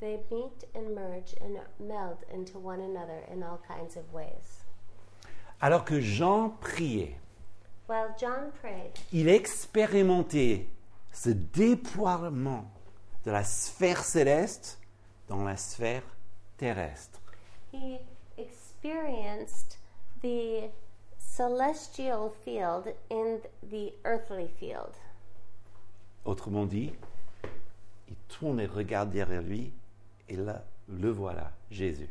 They 0.00 0.18
meet 0.30 0.64
and 0.74 0.94
merge 0.94 1.34
and 1.40 1.58
meld 1.78 2.18
into 2.32 2.58
one 2.58 2.80
another 2.80 3.20
in 3.32 3.42
all 3.42 3.60
kinds 3.66 3.96
of 3.96 4.12
ways. 4.12 4.64
Alors 5.60 5.84
que 5.84 6.00
Jean 6.00 6.50
priait, 6.60 7.16
While 7.86 8.14
John 8.18 8.50
prayed, 8.60 8.98
il 9.12 9.28
expérimentait 9.28 10.66
ce 11.12 11.30
déploiement 11.30 12.64
de 13.24 13.30
la 13.30 13.44
sphère 13.44 14.02
céleste 14.02 14.78
dans 15.28 15.44
la 15.44 15.56
sphère 15.56 16.02
terrestre. 16.58 17.20
he 17.72 17.98
experienced 18.38 19.78
the 20.22 20.70
celestial 21.18 22.34
field 22.44 22.88
in 23.10 23.40
the 23.62 23.92
earthly 24.04 24.48
field. 24.58 24.94
Autrement 26.24 26.66
dit, 26.66 26.92
il 28.08 28.16
tourne 28.28 28.60
et 28.60 28.66
regarde 28.66 29.10
derrière 29.10 29.42
lui, 29.42 29.72
et 30.28 30.36
là, 30.36 30.64
le 30.88 31.10
voilà, 31.10 31.52
Jésus. 31.70 32.08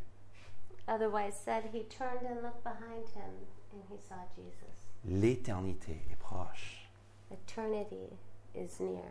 Otherwise 0.87 1.33
said, 1.33 1.63
he 1.73 1.83
turned 1.87 2.25
and 2.25 2.41
looked 2.43 2.63
behind 2.63 3.07
him 3.15 3.33
and 3.71 3.81
he 3.89 3.97
saw 4.07 4.15
Jesus. 4.35 4.89
L'éternité 5.05 6.01
est 6.11 6.15
proche. 6.17 6.89
Eternity 7.31 8.09
is 8.55 8.81
near. 8.81 9.03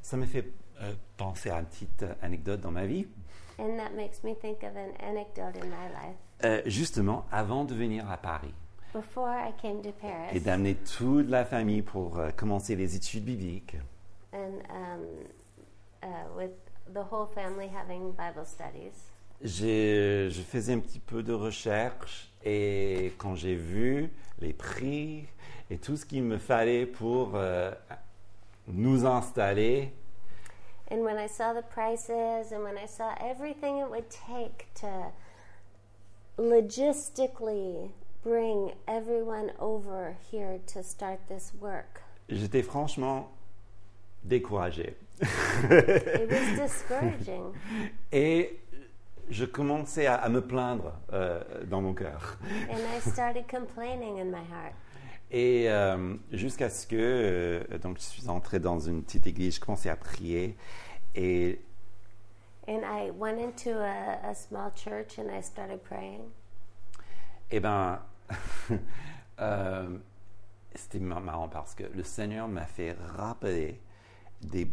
Ça 0.00 0.16
me 0.16 0.26
fait 0.26 0.52
euh, 0.80 0.94
penser 1.16 1.50
à 1.50 1.58
une 1.58 1.66
petite 1.66 2.04
euh, 2.04 2.14
anecdote 2.22 2.60
dans 2.60 2.70
ma 2.70 2.86
vie. 2.86 3.06
And 3.58 3.76
that 3.76 3.90
makes 3.96 4.22
me 4.22 4.34
think 4.34 4.62
of 4.62 4.76
an 4.76 4.92
anecdote 5.00 5.56
in 5.60 5.66
my 5.66 5.88
life. 5.88 6.16
Euh, 6.44 6.62
justement, 6.66 7.26
avant 7.32 7.64
de 7.64 7.74
venir 7.74 8.08
à 8.10 8.18
Paris 8.18 8.52
Before 8.94 9.28
I 9.28 9.52
came 9.60 9.82
to 9.82 9.88
et 9.88 9.92
Paris 9.92 10.40
d'amener 10.40 10.74
toute 10.74 11.28
la 11.28 11.44
famille 11.44 11.82
pour 11.82 12.18
euh, 12.18 12.30
commencer 12.30 12.76
les 12.76 12.94
études 12.94 13.24
bibliques, 13.24 13.76
and 14.36 14.62
um, 14.70 15.06
uh, 16.02 16.06
with 16.36 16.52
the 16.92 17.02
whole 17.02 17.26
family 17.34 17.68
having 17.68 18.12
Bible 18.12 18.44
studies, 18.44 18.94
j'ai- 19.42 20.28
je 20.30 20.42
faisais 20.42 20.72
un 20.74 20.80
petit 20.80 21.00
peu 21.00 21.22
de 21.22 21.32
recherche 21.32 22.30
et 22.44 23.12
quand 23.18 23.34
j'ai 23.34 23.54
vu 23.56 24.10
les 24.40 24.52
prix 24.52 25.26
et 25.70 25.78
tout 25.78 25.96
ce 25.96 26.04
qu'il 26.04 26.22
me 26.22 26.38
fallait 26.38 26.86
pour 26.86 27.32
euh, 27.34 27.72
nous 28.68 29.04
installer, 29.06 29.92
and 30.90 30.98
when 31.02 31.18
I 31.18 31.26
saw 31.28 31.52
the 31.52 31.62
prices 31.64 32.52
and 32.52 32.62
when 32.62 32.76
I 32.78 32.86
saw 32.86 33.14
everything 33.20 33.78
it 33.78 33.90
would 33.90 34.08
take 34.08 34.68
to 34.80 35.12
logistically 36.38 37.90
bring 38.22 38.72
everyone 38.86 39.52
over 39.58 40.16
here 40.30 40.58
to 40.74 40.82
start 40.82 41.18
this 41.28 41.52
work, 41.60 42.02
j'étais 42.28 42.62
franchement 42.62 43.28
découragé. 44.26 44.96
it 45.20 46.30
was 46.30 46.56
discouraging. 46.66 47.52
Et 48.12 48.58
je 49.30 49.44
commençais 49.44 50.06
à, 50.06 50.14
à 50.16 50.28
me 50.28 50.40
plaindre 50.40 50.92
euh, 51.12 51.42
dans 51.66 51.80
mon 51.80 51.94
cœur. 51.94 52.38
And 52.70 52.78
I 52.96 53.00
started 53.00 53.46
complaining 53.50 54.20
in 54.20 54.26
my 54.26 54.44
heart. 54.50 54.74
Et 55.30 55.68
euh, 55.68 56.14
jusqu'à 56.30 56.70
ce 56.70 56.86
que 56.86 56.94
euh, 56.96 57.78
donc 57.78 57.96
je 57.98 58.02
suis 58.04 58.28
entré 58.28 58.60
dans 58.60 58.78
une 58.78 59.02
petite 59.02 59.26
église, 59.26 59.56
je 59.56 59.60
commençais 59.60 59.90
à 59.90 59.96
prier 59.96 60.56
et 61.14 61.60
And 62.68 62.82
I 62.84 63.10
went 63.16 63.38
into 63.40 63.70
a, 63.70 64.18
a 64.28 64.34
small 64.34 64.70
church 64.74 65.18
and 65.18 65.28
I 65.30 65.40
started 65.42 65.80
praying. 65.82 66.20
eh 67.50 67.60
ben 67.60 68.00
c'était 70.74 70.98
mar- 71.00 71.20
marrant 71.20 71.48
parce 71.48 71.74
que 71.74 71.84
le 71.84 72.02
Seigneur 72.02 72.48
m'a 72.48 72.64
fait 72.66 72.96
rappeler 73.16 73.80
des, 74.42 74.70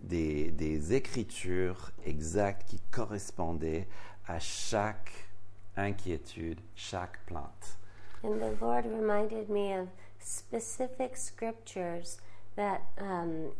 des 0.00 0.50
des 0.50 0.94
écritures 0.94 1.90
exactes 2.04 2.68
qui 2.68 2.80
correspondaient 2.90 3.86
à 4.26 4.38
chaque 4.38 5.28
inquiétude, 5.76 6.60
chaque 6.74 7.24
plainte. 7.26 7.78
And 8.22 8.40
the 8.40 8.56
Lord 8.60 8.84
reminded 8.84 9.48
me 9.48 9.72
of 9.72 9.88
specific 10.18 11.16
scriptures 11.16 12.18
that, 12.56 12.82
um, 12.98 13.52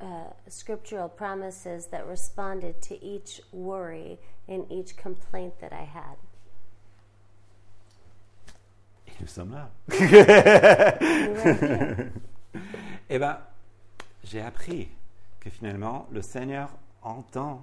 uh, 0.00 0.30
scriptural 0.48 1.08
promises 1.08 1.86
that 1.86 2.06
responded 2.06 2.80
to 2.82 3.04
each 3.04 3.40
worry 3.52 4.18
and 4.48 4.70
each 4.70 4.96
complaint 4.96 5.58
that 5.60 5.72
I 5.72 5.84
had. 5.84 6.16
Et 9.06 9.12
nous 9.20 9.26
sommes 9.26 9.52
là. 9.52 9.70
Eh 13.14 13.18
bien, 13.18 13.38
j'ai 14.24 14.40
appris 14.40 14.88
que 15.38 15.50
finalement, 15.50 16.06
le 16.12 16.22
Seigneur 16.22 16.70
entend 17.02 17.62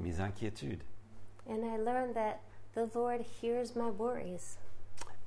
mes 0.00 0.18
inquiétudes 0.18 0.82
And 1.48 1.58
I 1.62 1.76
learned 1.78 2.14
that 2.14 2.40
the 2.74 2.92
Lord 2.92 3.20
hears 3.40 3.76
my 3.76 3.88
worries 3.88 4.58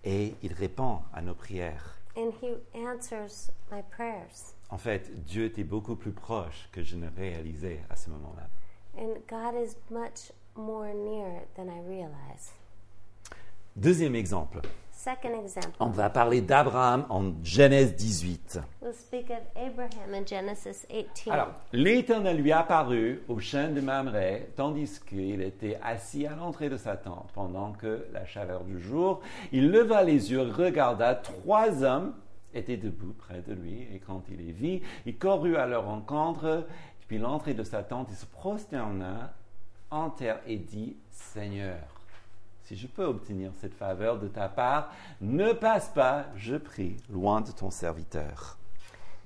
et 0.03 0.35
il 0.43 0.51
répond 0.51 0.99
à 1.13 1.21
nos 1.21 1.33
prières. 1.33 1.95
and 2.17 2.33
He 2.41 2.57
answers 2.75 3.49
my 3.71 3.81
prayers. 3.89 4.53
En 4.69 4.77
fait, 4.77 5.09
Dieu 5.23 5.45
était 5.45 5.63
beaucoup 5.63 5.95
plus 5.95 6.11
proche 6.11 6.67
que 6.73 6.83
je 6.83 6.97
ne 6.97 7.07
réalisais 7.07 7.79
à 7.89 7.95
ce 7.95 8.09
moment-là. 8.09 8.49
And 8.97 9.13
God 9.29 9.55
is 9.63 9.77
much 9.89 10.33
more 10.57 10.93
near 10.93 11.43
than 11.55 11.69
I 11.69 11.79
realize. 11.87 12.51
Deuxième 13.77 14.15
exemple, 14.15 14.59
Second 14.99 15.41
example, 15.41 15.69
on 15.79 15.87
va 15.87 16.09
parler 16.09 16.41
d'Abraham 16.41 17.05
en 17.07 17.31
Genèse 17.41 17.95
18. 17.95 18.59
we'll 18.81 18.93
speak 18.93 19.29
of 19.29 19.39
Abraham 19.55 20.13
in 20.13 20.25
Genesis 20.25 20.85
18. 20.89 21.31
Alors, 21.31 21.53
l'Éternel 21.71 22.35
lui 22.35 22.51
apparut 22.51 23.21
au 23.29 23.39
champ 23.39 23.73
de 23.73 23.79
Mamré, 23.79 24.49
tandis 24.57 24.99
qu'il 25.07 25.41
était 25.41 25.79
assis 25.81 26.27
à 26.27 26.35
l'entrée 26.35 26.67
de 26.67 26.75
sa 26.75 26.97
tente, 26.97 27.29
pendant 27.33 27.71
que 27.71 28.07
la 28.11 28.25
chaleur 28.25 28.65
du 28.65 28.77
jour, 28.77 29.21
il 29.53 29.71
leva 29.71 30.03
les 30.03 30.31
yeux, 30.31 30.41
regarda, 30.41 31.15
trois 31.15 31.81
hommes 31.81 32.13
étaient 32.53 32.75
debout 32.75 33.13
près 33.13 33.39
de 33.39 33.53
lui, 33.53 33.87
et 33.93 34.01
quand 34.05 34.23
il 34.29 34.45
les 34.45 34.51
vit, 34.51 34.81
il 35.05 35.17
courut 35.17 35.55
à 35.55 35.65
leur 35.65 35.85
rencontre, 35.85 36.67
puis 37.07 37.19
l'entrée 37.19 37.53
de 37.53 37.63
sa 37.63 37.83
tente, 37.83 38.09
il 38.11 38.17
se 38.17 38.25
prosterna 38.25 39.33
en 39.91 40.09
terre 40.09 40.41
et 40.45 40.57
dit, 40.57 40.97
Seigneur, 41.09 41.98
si 42.69 42.75
je 42.75 42.87
peux 42.87 43.05
obtenir 43.05 43.51
cette 43.59 43.73
faveur 43.73 44.19
de 44.19 44.27
ta 44.27 44.47
part, 44.47 44.93
ne 45.21 45.53
passe 45.53 45.89
pas, 45.89 46.27
je 46.35 46.55
prie, 46.55 46.97
loin 47.09 47.41
de 47.41 47.51
ton 47.51 47.71
serviteur. 47.71 48.59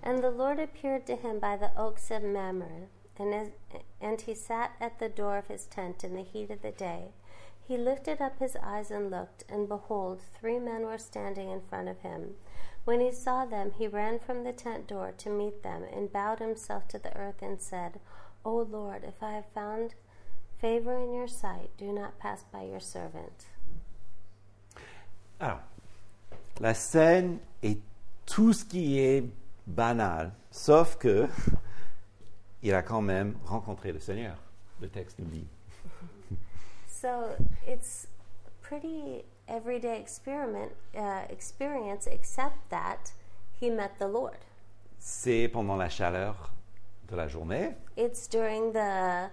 And 0.02 0.20
the 0.22 0.32
Lord 0.32 0.60
appeared 0.60 1.06
to 1.08 1.18
him 1.18 1.40
by 1.40 1.58
the 1.58 1.72
oaks 1.78 2.10
of 2.10 2.24
Mamre, 2.24 2.88
and, 3.20 3.34
as, 3.34 3.50
and 4.00 4.22
he 4.22 4.34
sat 4.34 4.72
at 4.80 4.98
the 5.00 5.10
door 5.10 5.38
of 5.38 5.48
his 5.48 5.66
tent 5.66 6.06
in 6.06 6.16
the 6.16 6.24
heat 6.24 6.52
of 6.52 6.62
the 6.62 6.72
day. 6.72 7.12
He 7.68 7.78
lifted 7.78 8.22
up 8.22 8.40
his 8.40 8.56
eyes 8.64 8.90
and 8.90 9.12
looked, 9.12 9.44
and 9.50 9.68
behold, 9.68 10.22
three 10.40 10.60
men 10.60 10.84
were 10.84 10.98
standing 10.98 11.50
in 11.50 11.60
front 11.70 11.90
of 11.90 12.00
him. 12.00 12.36
When 12.86 13.02
he 13.02 13.12
saw 13.12 13.44
them, 13.44 13.72
he 13.78 13.90
ran 13.90 14.20
from 14.20 14.46
the 14.46 14.54
tent 14.54 14.88
door 14.88 15.12
to 15.18 15.30
meet 15.30 15.64
them, 15.64 15.84
and 15.94 16.14
bowed 16.14 16.40
himself 16.40 16.88
to 16.90 16.98
the 16.98 17.16
earth 17.18 17.42
and 17.42 17.62
said, 17.62 18.00
O 18.46 18.56
Lord, 18.56 19.04
if 19.04 19.22
I 19.22 19.32
have 19.32 19.52
found 19.54 19.96
favor 20.64 20.98
in 20.98 21.14
your 21.14 21.28
sight, 21.28 21.70
do 21.78 21.92
not 21.92 22.18
pass 22.20 22.46
by 22.54 22.64
your 22.64 22.80
servant. 22.80 23.48
Alors, 25.42 25.60
la 26.62 26.74
scène 26.74 27.40
est 27.62 27.80
tout 28.26 28.54
ce 28.54 28.64
qui 28.64 28.98
est 28.98 29.26
banal, 29.68 30.32
sauf 30.52 30.98
que 30.98 31.28
il 32.64 32.74
a 32.74 32.82
quand 32.82 33.02
même 33.02 33.36
rencontré 33.46 33.92
le 33.92 34.00
Seigneur, 34.00 34.38
le 34.80 34.88
texte 34.88 35.20
nous 35.20 35.26
dit. 35.26 35.48
So 36.88 37.36
it's 37.68 38.08
pretty 38.62 39.26
everyday 39.50 40.00
experiment 40.00 40.72
uh, 40.96 41.26
experience, 41.30 42.08
except 42.08 42.56
that 42.70 43.12
he 43.60 43.70
met 43.70 44.00
the 44.00 44.08
Lord. 44.08 44.40
C'est 44.98 45.50
pendant 45.50 45.76
la 45.76 45.90
chaleur 45.90 46.54
de 47.10 47.18
la 47.18 47.28
journée, 47.28 47.76
It's 47.98 48.30
during 48.30 48.72
the 48.72 49.30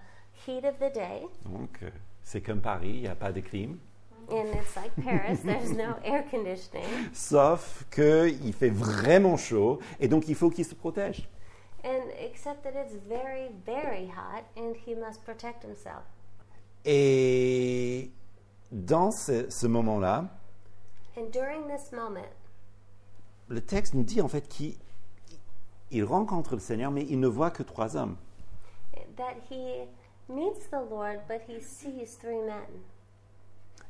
heat 0.47 0.63
of 0.65 0.75
the 0.79 0.93
day, 0.93 1.27
donc 1.45 1.79
euh, 1.83 1.89
c'est 2.23 2.41
comme 2.41 2.61
Paris, 2.61 2.89
il 2.95 3.01
n'y 3.01 3.07
a 3.07 3.15
pas 3.15 3.31
de 3.31 3.41
clim, 3.41 3.77
and 4.29 4.45
it's 4.53 4.75
like 4.75 4.91
Paris. 5.03 5.39
There's 5.43 5.71
no 5.73 5.95
air 6.03 6.23
conditioning, 6.29 7.09
sauf 7.13 7.85
qu'il 7.91 8.53
fait 8.53 8.69
vraiment 8.69 9.37
chaud 9.37 9.79
et 9.99 10.07
donc 10.07 10.27
il 10.27 10.35
faut 10.35 10.49
qu'il 10.49 10.65
se 10.65 10.75
protège. 10.75 11.27
and 11.83 12.11
except 12.19 12.63
that 12.63 12.73
it's 12.75 12.93
very, 13.09 13.49
very 13.65 14.05
hot, 14.07 14.43
and 14.55 14.75
he 14.85 14.93
must 14.93 15.23
protect 15.25 15.63
himself. 15.63 16.03
Et 16.85 18.11
dans 18.71 19.11
ce, 19.11 19.49
ce 19.49 19.67
moment-là, 19.67 20.25
And 21.17 21.29
during 21.31 21.67
this 21.67 21.91
moment, 21.91 22.25
le 23.49 23.59
texte 23.61 23.93
nous 23.95 24.03
dit 24.03 24.21
en 24.21 24.27
fait 24.29 24.47
qu'il 24.47 24.75
il 25.91 26.03
rencontre 26.05 26.53
le 26.53 26.61
Seigneur, 26.61 26.89
mais 26.89 27.05
il 27.09 27.19
ne 27.19 27.27
voit 27.27 27.51
que 27.51 27.63
trois 27.63 27.97
hommes. 27.97 28.15
that 29.17 29.35
he 29.49 29.83
meets 30.33 30.67
the 30.69 30.81
Lord, 30.89 31.19
but 31.27 31.41
he 31.47 31.59
sees 31.61 32.17
three 32.17 32.41
men. 32.41 32.65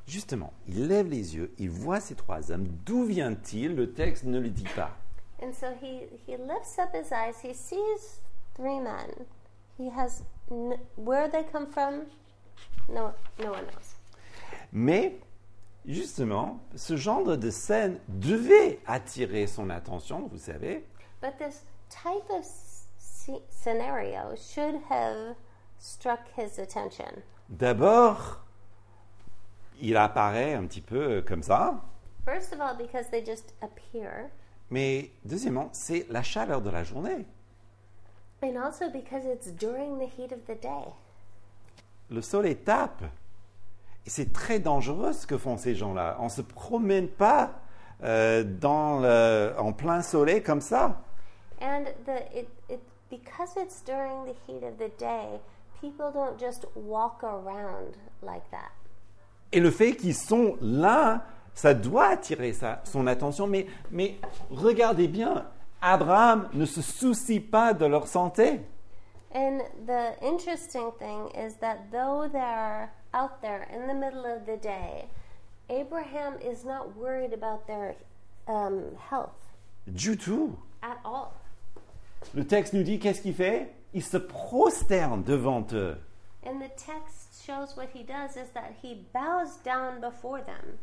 Justement, 0.08 0.52
il 0.68 0.88
lève 0.88 1.08
les 1.08 1.36
yeux, 1.36 1.54
il 1.58 1.70
voit 1.70 2.00
ces 2.02 2.16
trois 2.16 2.52
hommes. 2.52 2.68
D'où 2.86 3.06
vient-il? 3.06 3.76
Le 3.76 3.94
texte 3.94 4.24
ne 4.26 4.40
le 4.40 4.50
dit 4.50 4.68
pas. 4.76 4.92
And 5.42 5.54
so 5.54 5.68
he, 5.82 6.08
he 6.28 6.38
lifts 6.38 6.78
up 6.80 6.90
his 6.94 7.12
eyes. 7.12 7.36
He 7.44 7.54
sees 7.54 8.22
three 8.56 8.80
men. 8.80 9.26
He 9.80 9.90
has 9.90 10.24
n- 10.52 10.78
where 10.98 11.30
they 11.30 11.44
come 11.52 11.68
from. 11.68 12.06
No, 12.90 13.14
no 13.40 13.52
one 13.52 13.64
knows. 13.66 13.96
Mais, 14.72 15.20
justement, 15.86 16.60
ce 16.76 16.96
genre 16.98 17.38
de 17.38 17.50
scène 17.50 18.00
devait 18.08 18.80
attirer 18.86 19.48
son 19.48 19.70
attention, 19.70 20.28
vous 20.32 20.38
savez, 20.40 20.86
But 21.22 21.38
this 21.38 21.64
type 21.90 22.30
of 22.30 22.44
sce- 23.00 23.42
scenario 23.50 24.36
should 24.36 24.76
have 24.90 25.36
struck 25.82 26.20
his 26.38 26.60
attention. 26.60 27.12
D'abord, 27.50 28.40
il 29.82 29.98
apparaît 29.98 30.54
un 30.54 30.66
petit 30.68 30.82
peu 30.82 31.22
comme 31.28 31.44
ça, 31.44 31.82
First 32.24 32.54
of 32.54 32.62
all, 32.62 32.78
because 32.78 33.10
they 33.10 33.26
just 33.26 33.54
appear, 33.62 34.30
mais 34.70 35.10
deuxièmement, 35.26 35.70
c'est 35.74 36.06
la 36.10 36.22
chaleur 36.22 36.62
de 36.62 36.70
la 36.70 36.84
journée. 36.84 37.26
and 38.44 38.56
also 38.58 38.90
because 38.90 39.26
it's 39.26 39.52
during 39.52 39.98
the 40.00 40.08
heat 40.18 40.32
of 40.32 40.40
the 40.48 40.60
day. 40.62 40.86
Le 42.10 42.22
soleil 42.22 42.56
tape. 42.58 43.04
Et 44.06 44.10
c'est 44.10 44.34
très 44.34 44.60
dangereux 44.60 45.14
ce 45.14 45.28
que 45.28 45.38
font 45.38 45.58
ces 45.58 45.76
gens-là. 45.76 46.18
On 46.20 46.26
ne 46.26 46.30
se 46.30 46.42
promène 46.42 47.08
pas 47.08 47.52
euh, 48.04 48.44
dans 48.44 49.00
le- 49.00 49.54
en 49.60 49.74
plein 49.74 50.02
soleil 50.02 50.42
comme 50.42 50.62
ça. 50.62 51.02
And 51.62 51.84
the 52.06 52.36
it, 52.36 52.48
it 52.70 52.80
because 53.12 53.56
it's 53.58 53.84
during 53.84 54.26
the 54.26 54.36
heat 54.48 54.64
of 54.64 54.78
the 54.78 54.90
day, 55.00 55.40
people 55.82 56.12
don't 56.14 56.40
just 56.40 56.66
walk 56.76 57.24
around 57.24 57.96
like 58.22 58.44
that. 58.52 58.72
Et 59.52 59.60
le 59.60 59.72
fait 59.72 59.96
qu'ils 59.96 60.16
sont 60.16 60.56
là, 60.62 61.24
ça 61.54 61.74
doit 61.74 62.08
attirer 62.10 62.54
sa- 62.54 62.80
son 62.86 63.08
attention. 63.08 63.48
Mais, 63.48 63.66
mais 63.92 64.16
regardez 64.50 65.08
bien, 65.08 65.46
Abraham 65.82 66.48
ne 66.54 66.66
se 66.66 66.82
soucie 66.82 67.40
pas 67.42 67.74
de 67.74 67.86
leur 67.86 68.08
santé. 68.08 68.62
And 69.34 69.60
the 69.88 70.14
interesting 70.22 70.92
thing 71.00 71.30
is 71.36 71.56
that 71.62 71.90
though 71.92 72.28
they're 72.30 72.92
out 73.14 73.42
there 73.42 73.66
in 73.74 73.88
the 73.88 73.94
middle 73.94 74.26
of 74.26 74.46
the 74.46 74.58
day, 74.62 75.08
Abraham 75.70 76.36
is 76.42 76.66
not 76.66 76.96
worried 76.98 77.34
about 77.34 77.66
their 77.66 77.96
um, 78.48 78.96
health 79.10 79.32
Du 79.88 80.18
tout. 80.18 80.56
at 80.84 80.98
all. 81.06 81.32
Le 82.36 82.46
texte 82.46 82.74
nous 82.74 82.84
dit 82.84 83.00
qu'est-ce 83.00 83.22
qu'il 83.22 83.34
fait? 83.34 83.74
Il 83.94 84.04
se 84.04 84.18
prosterne 84.18 85.24
devant 85.24 85.66
eux. 85.74 85.98
And 86.46 86.60
the 86.60 86.72
text 86.76 87.44
shows 87.46 87.76
what 87.76 87.90
he 87.94 88.04
does 88.04 88.36
is 88.36 88.50
that 88.54 88.72
he 88.82 89.06
bows 89.14 89.60
down 89.64 90.00
before 90.00 90.44
them. 90.44 90.78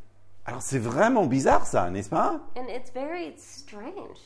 Alors 0.44 0.62
c'est 0.62 0.78
vraiment 0.78 1.26
bizarre 1.26 1.66
ça, 1.66 1.90
n'est-ce 1.90 2.08
pas? 2.08 2.40
And 2.56 2.68
it's 2.68 2.90
very 2.92 3.34
strange. 3.36 4.18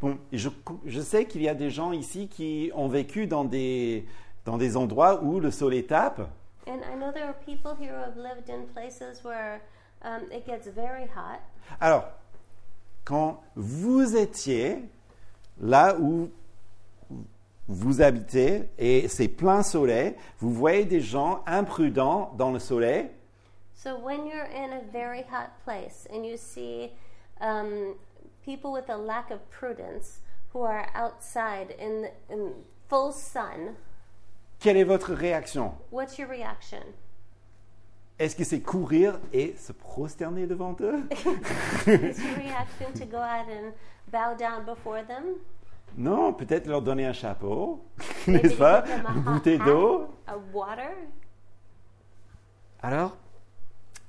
Bon, 0.00 0.18
je, 0.32 0.50
je 0.84 1.00
sais 1.00 1.24
qu'il 1.26 1.42
y 1.42 1.48
a 1.48 1.54
des 1.54 1.70
gens 1.70 1.92
ici 1.92 2.28
qui 2.28 2.70
ont 2.74 2.88
vécu 2.88 3.26
dans 3.26 3.44
des, 3.44 4.06
dans 4.44 4.58
des 4.58 4.76
endroits 4.76 5.22
où 5.22 5.40
le 5.40 5.50
soleil 5.50 5.86
tape. 5.86 6.20
And 6.66 6.80
I 6.82 6.96
know 6.96 7.12
there 7.12 7.26
are 7.26 7.34
people 7.46 7.74
here 7.78 7.94
who 7.94 8.02
have 8.02 8.16
lived 8.16 8.50
in 8.50 8.66
places 8.74 9.22
where 9.24 9.60
um, 10.02 10.22
it 10.32 10.44
gets 10.46 10.68
very 10.68 11.04
hot. 11.04 11.40
Alors, 11.80 12.04
quand 13.04 13.40
vous 13.54 14.16
étiez 14.16 14.82
là 15.60 15.96
où 15.98 16.28
vous 17.68 18.00
habitez 18.02 18.68
et 18.78 19.08
c'est 19.08 19.28
plein 19.28 19.62
soleil, 19.62 20.14
vous 20.38 20.52
voyez 20.52 20.84
des 20.84 21.00
gens 21.00 21.42
imprudents 21.46 22.32
dans 22.36 22.52
le 22.52 22.58
soleil, 22.58 23.10
So 23.74 23.94
when 23.94 24.26
you're 24.26 24.48
in 24.52 24.72
a 24.72 24.80
very 24.90 25.22
hot 25.30 25.50
place 25.64 26.08
and 26.12 26.24
you 26.24 26.36
see 26.36 26.90
um, 27.40 27.94
people 28.44 28.72
with 28.72 28.88
a 28.88 28.96
lack 28.96 29.30
of 29.30 29.38
prudence 29.50 30.20
who 30.52 30.62
are 30.62 30.88
outside 30.94 31.72
in, 31.78 32.08
in 32.30 32.52
full 32.88 33.12
sun, 33.12 33.76
quelle 34.58 34.78
est 34.78 34.84
votre 34.84 35.12
réaction? 35.12 35.72
what's 35.90 36.18
your 36.18 36.28
reaction? 36.28 36.82
Est-ce 38.18 38.34
que 38.34 38.44
c'est 38.44 38.60
courir 38.60 39.20
et 39.34 39.54
se 39.58 39.72
prosterner 39.72 40.46
devant 40.46 40.74
eux? 40.80 41.06
Is 41.86 42.18
your 42.18 42.36
reaction 42.38 42.92
to 42.94 43.04
go 43.04 43.18
out 43.18 43.46
and 43.50 43.74
bow 44.10 44.34
down 44.34 44.64
before 44.64 45.02
them? 45.02 45.36
Non, 45.96 46.32
peut-être 46.34 46.66
leur 46.66 46.82
donner 46.82 47.06
un 47.06 47.12
chapeau, 47.12 47.84
n'est-ce 48.26 48.54
pas? 48.56 48.84
Une 49.14 49.22
bouteille 49.22 49.58
d'eau. 49.58 50.08
Alors, 52.82 53.16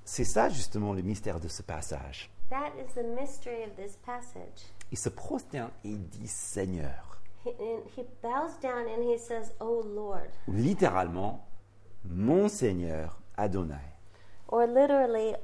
c'est 0.04 0.26
ça 0.26 0.50
justement 0.50 0.94
le 0.94 1.02
mystère 1.02 1.40
de 1.40 1.48
ce 1.48 1.62
passage. 1.64 2.30
That 2.50 2.72
is 2.80 2.94
the 2.94 3.06
mystery 3.20 3.64
of 3.64 3.76
this 3.76 3.98
passage. 4.06 4.74
Il 4.92 4.98
se 4.98 5.10
prosterne 5.10 5.70
et 5.84 5.90
il 5.90 6.08
dit 6.08 6.28
Seigneur. 6.28 7.20
he, 7.46 7.50
and 7.60 7.84
he 7.96 8.04
bows 8.22 8.58
down 8.62 8.88
and 8.88 9.04
he 9.04 9.18
says, 9.18 9.52
"Oh 9.60 9.82
Lord," 9.86 10.30
ou 10.48 10.54
littéralement 10.54 11.46
mon 12.06 12.48
Seigneur 12.50 13.20
Adonai. 13.38 13.96
or 14.48 14.66
literally, 14.66 15.36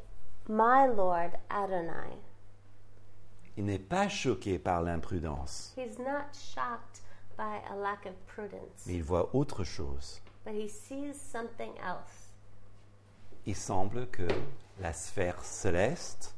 "My 0.47 0.88
Lord 0.88 1.32
Adonai." 1.49 2.17
Il 3.57 3.65
n'est 3.65 3.77
pas 3.79 4.07
choqué 4.09 4.57
par 4.57 4.81
l'imprudence, 4.81 5.73
He's 5.77 5.99
not 5.99 6.33
shocked 6.33 7.01
by 7.37 7.59
a 7.71 7.75
lack 7.75 8.05
of 8.05 8.13
prudence, 8.27 8.85
mais 8.87 8.95
il 8.95 9.03
voit 9.03 9.29
autre 9.35 9.63
chose. 9.63 10.21
but 10.43 10.53
he 10.53 10.67
sees 10.67 11.13
something 11.15 11.71
else. 11.77 12.31
Il 13.45 13.55
semble 13.55 14.07
que 14.07 14.27
la 14.79 14.93
sphère 14.93 15.43
céleste 15.43 16.33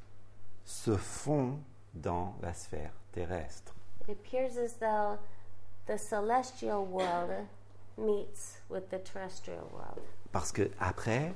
se 0.65 0.97
fond 0.97 1.59
dans 1.93 2.35
la 2.41 2.53
sphère 2.53 2.91
terrestre. 3.13 3.73
It 4.01 4.09
appears 4.09 4.57
as 4.57 4.77
though 4.79 5.17
the 5.87 5.97
celestial 5.97 6.85
world 6.85 7.47
meets 7.97 8.59
with 8.69 8.89
the 8.89 8.99
terrestrial 9.03 9.67
world. 9.71 10.01
Parce 10.31 10.51
que 10.51 10.69
après, 10.79 11.33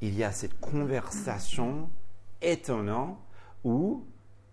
il 0.00 0.14
y 0.14 0.24
a 0.24 0.32
cette 0.32 0.58
conversation 0.60 1.88
étonnante 2.42 3.18
où 3.64 4.04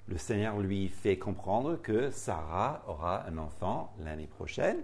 le 0.08 0.18
Seigneur 0.18 0.60
lui 0.60 0.89
fait 0.89 1.18
comprendre 1.18 1.78
que 1.78 2.12
Sarah 2.12 2.84
aura 2.88 3.26
un 3.28 3.38
enfant 3.38 3.94
l'année 4.00 4.28
prochaine. 4.28 4.84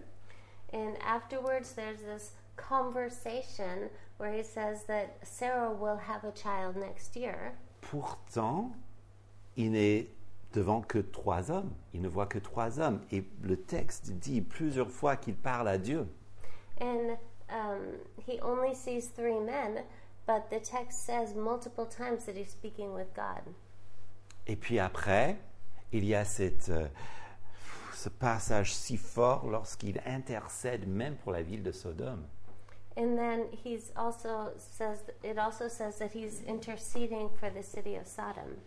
And 0.71 0.95
afterwards, 1.05 1.73
there's 1.75 2.01
this 2.01 2.33
conversation 2.55 3.89
where 4.17 4.31
he 4.31 4.43
says 4.43 4.83
that 4.87 5.17
Sarah 5.23 5.71
will 5.71 5.97
have 5.97 6.23
a 6.23 6.31
child 6.31 6.75
next 6.75 7.15
year. 7.15 7.53
Pourtant, 7.81 8.71
il 9.57 9.71
n'est 9.71 10.07
devant 10.53 10.81
que 10.81 10.99
trois 10.99 11.51
hommes. 11.51 11.73
Il 11.93 12.01
ne 12.01 12.07
voit 12.07 12.27
que 12.27 12.39
trois 12.39 12.79
hommes. 12.79 13.01
Et 13.11 13.23
le 13.41 13.57
texte 13.57 14.11
dit 14.11 14.41
plusieurs 14.41 14.89
fois 14.89 15.15
qu'il 15.15 15.35
parle 15.35 15.67
à 15.67 15.77
Dieu. 15.77 16.07
And 16.79 17.17
um, 17.49 17.97
he 18.25 18.39
only 18.41 18.73
sees 18.73 19.07
three 19.07 19.39
men, 19.39 19.83
but 20.25 20.49
the 20.49 20.59
text 20.59 21.05
says 21.05 21.35
multiple 21.35 21.85
times 21.85 22.25
that 22.25 22.35
he's 22.35 22.51
speaking 22.51 22.93
with 22.93 23.13
God. 23.13 23.41
Et 24.49 24.55
puis 24.55 24.79
après, 24.79 25.37
il 25.91 26.03
y 26.05 26.15
a 26.15 26.25
cette, 26.25 26.69
euh, 26.69 26.87
ce 27.93 28.09
passage 28.09 28.73
si 28.73 28.97
fort 28.97 29.47
lorsqu'il 29.47 30.01
intercède 30.07 30.87
même 30.87 31.15
pour 31.17 31.31
la 31.31 31.43
ville 31.43 31.61
de 31.61 31.71
Sodome. 31.71 32.25
And 32.97 33.15
then 33.15 33.45
he's 33.63 33.91
also 33.95 34.51
says 34.57 35.03
it 35.23 35.37
also 35.37 35.69
says 35.69 35.99
that 35.99 36.09
he's 36.15 36.41
interceding 36.47 37.29
for 37.39 37.51
the 37.51 37.61
city 37.61 37.95
of 37.95 38.07
Sodom. 38.07 38.57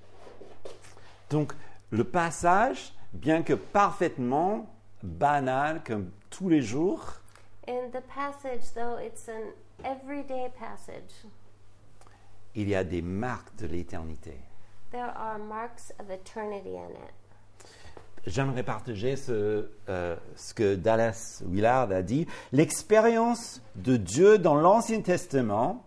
Donc 1.30 1.52
le 1.90 2.04
passage, 2.04 2.94
bien 3.12 3.42
que 3.42 3.54
parfaitement 3.54 4.72
banal 5.02 5.82
comme 5.82 6.12
tous 6.30 6.48
les 6.48 6.62
jours, 6.62 7.20
In 7.66 7.90
the 7.90 8.02
passage, 8.02 8.72
though 8.74 8.98
it's 8.98 9.28
an 9.28 9.52
everyday 9.84 10.48
passage, 10.56 11.26
il 12.54 12.68
y 12.68 12.74
a 12.76 12.84
des 12.84 13.02
marques 13.02 13.56
de 13.56 13.66
l'éternité. 13.66 14.38
There 14.92 15.10
are 15.16 15.38
marks 15.38 15.92
of 15.98 16.10
eternity 16.10 16.76
in 16.76 16.90
it. 16.90 17.12
J'aimerais 18.24 18.62
partager 18.62 19.16
euh, 19.28 20.16
ce 20.36 20.54
que 20.54 20.76
Dallas 20.76 21.42
Willard 21.44 21.90
a 21.90 22.02
dit. 22.02 22.28
L'expérience 22.52 23.60
de 23.74 23.96
Dieu 23.96 24.38
dans 24.38 24.54
l'Ancien 24.54 25.00
Testament 25.00 25.84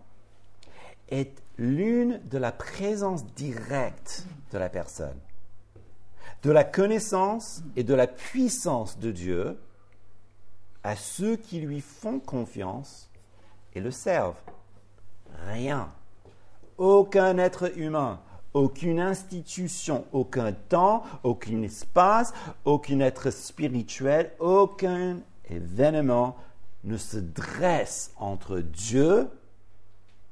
est 1.08 1.42
l'une 1.56 2.20
de 2.28 2.36
la 2.36 2.52
présence 2.52 3.24
directe 3.34 4.26
de 4.52 4.58
la 4.58 4.68
personne, 4.68 5.18
de 6.42 6.50
la 6.50 6.64
connaissance 6.64 7.62
et 7.74 7.84
de 7.84 7.94
la 7.94 8.06
puissance 8.06 8.98
de 8.98 9.12
Dieu 9.12 9.58
à 10.84 10.94
ceux 10.94 11.36
qui 11.36 11.60
lui 11.60 11.80
font 11.80 12.20
confiance 12.20 13.10
et 13.74 13.80
le 13.80 13.90
servent. 13.90 14.36
Rien. 15.46 15.90
Aucun 16.76 17.38
être 17.38 17.78
humain, 17.78 18.20
aucune 18.56 19.00
institution, 19.00 20.06
aucun 20.12 20.52
temps, 20.52 21.02
aucun 21.22 21.62
espace, 21.62 22.32
aucun 22.64 23.00
être 23.00 23.30
spirituel, 23.30 24.32
aucun 24.38 25.20
événement 25.44 26.36
ne 26.82 26.96
se 26.96 27.18
dresse 27.18 28.12
entre 28.16 28.60
Dieu 28.60 29.28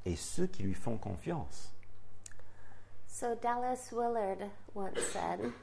et 0.05 0.15
ceux 0.15 0.47
qui 0.47 0.63
lui 0.63 0.73
font 0.73 0.97
confiance. 0.97 1.71
So 3.07 3.35
Dallas 3.35 3.91
Willard 3.91 4.49
once 4.73 4.99
said, 5.13 5.53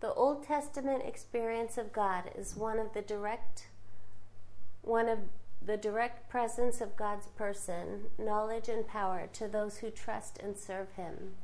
"The 0.00 0.12
Old 0.16 0.42
Testament 0.42 1.04
experience 1.06 1.78
of 1.78 1.92
God 1.92 2.24
is 2.36 2.56
one 2.56 2.80
of 2.80 2.92
the 2.94 3.02
direct 3.02 3.70
one 4.82 5.08
of 5.08 5.18
the 5.66 5.76
direct 5.76 6.28
presence 6.28 6.80
of 6.80 6.96
God's 6.96 7.26
person, 7.36 8.04
knowledge 8.18 8.68
and 8.68 8.86
power 8.86 9.28
to 9.32 9.48
those 9.48 9.78
who 9.78 9.90
trust 9.90 10.38
and 10.38 10.56
serve 10.56 10.92
him. 10.92 11.34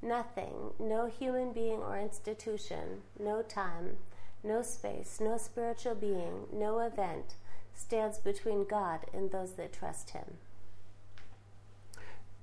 Nothing, 0.00 0.72
no 0.78 1.06
human 1.06 1.52
being 1.52 1.80
or 1.82 1.98
institution, 1.98 3.02
no 3.18 3.42
time, 3.42 3.96
no 4.44 4.62
space, 4.62 5.18
no 5.20 5.38
spiritual 5.38 5.96
being, 5.96 6.46
no 6.52 6.78
event 6.78 7.34
stands 7.74 8.18
between 8.18 8.64
God 8.64 9.00
and 9.12 9.30
those 9.30 9.54
that 9.56 9.72
trust 9.72 10.10
him." 10.10 10.38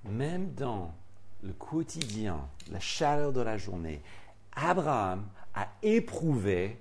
Même 0.04 0.54
dans 0.56 0.92
le 1.44 1.54
quotidien, 1.54 2.50
la 2.70 2.80
chaleur 2.80 3.32
de 3.32 3.42
la 3.42 3.58
journée, 3.58 4.02
Abraham 4.56 5.30
a 5.56 5.68
éprouvé 5.82 6.78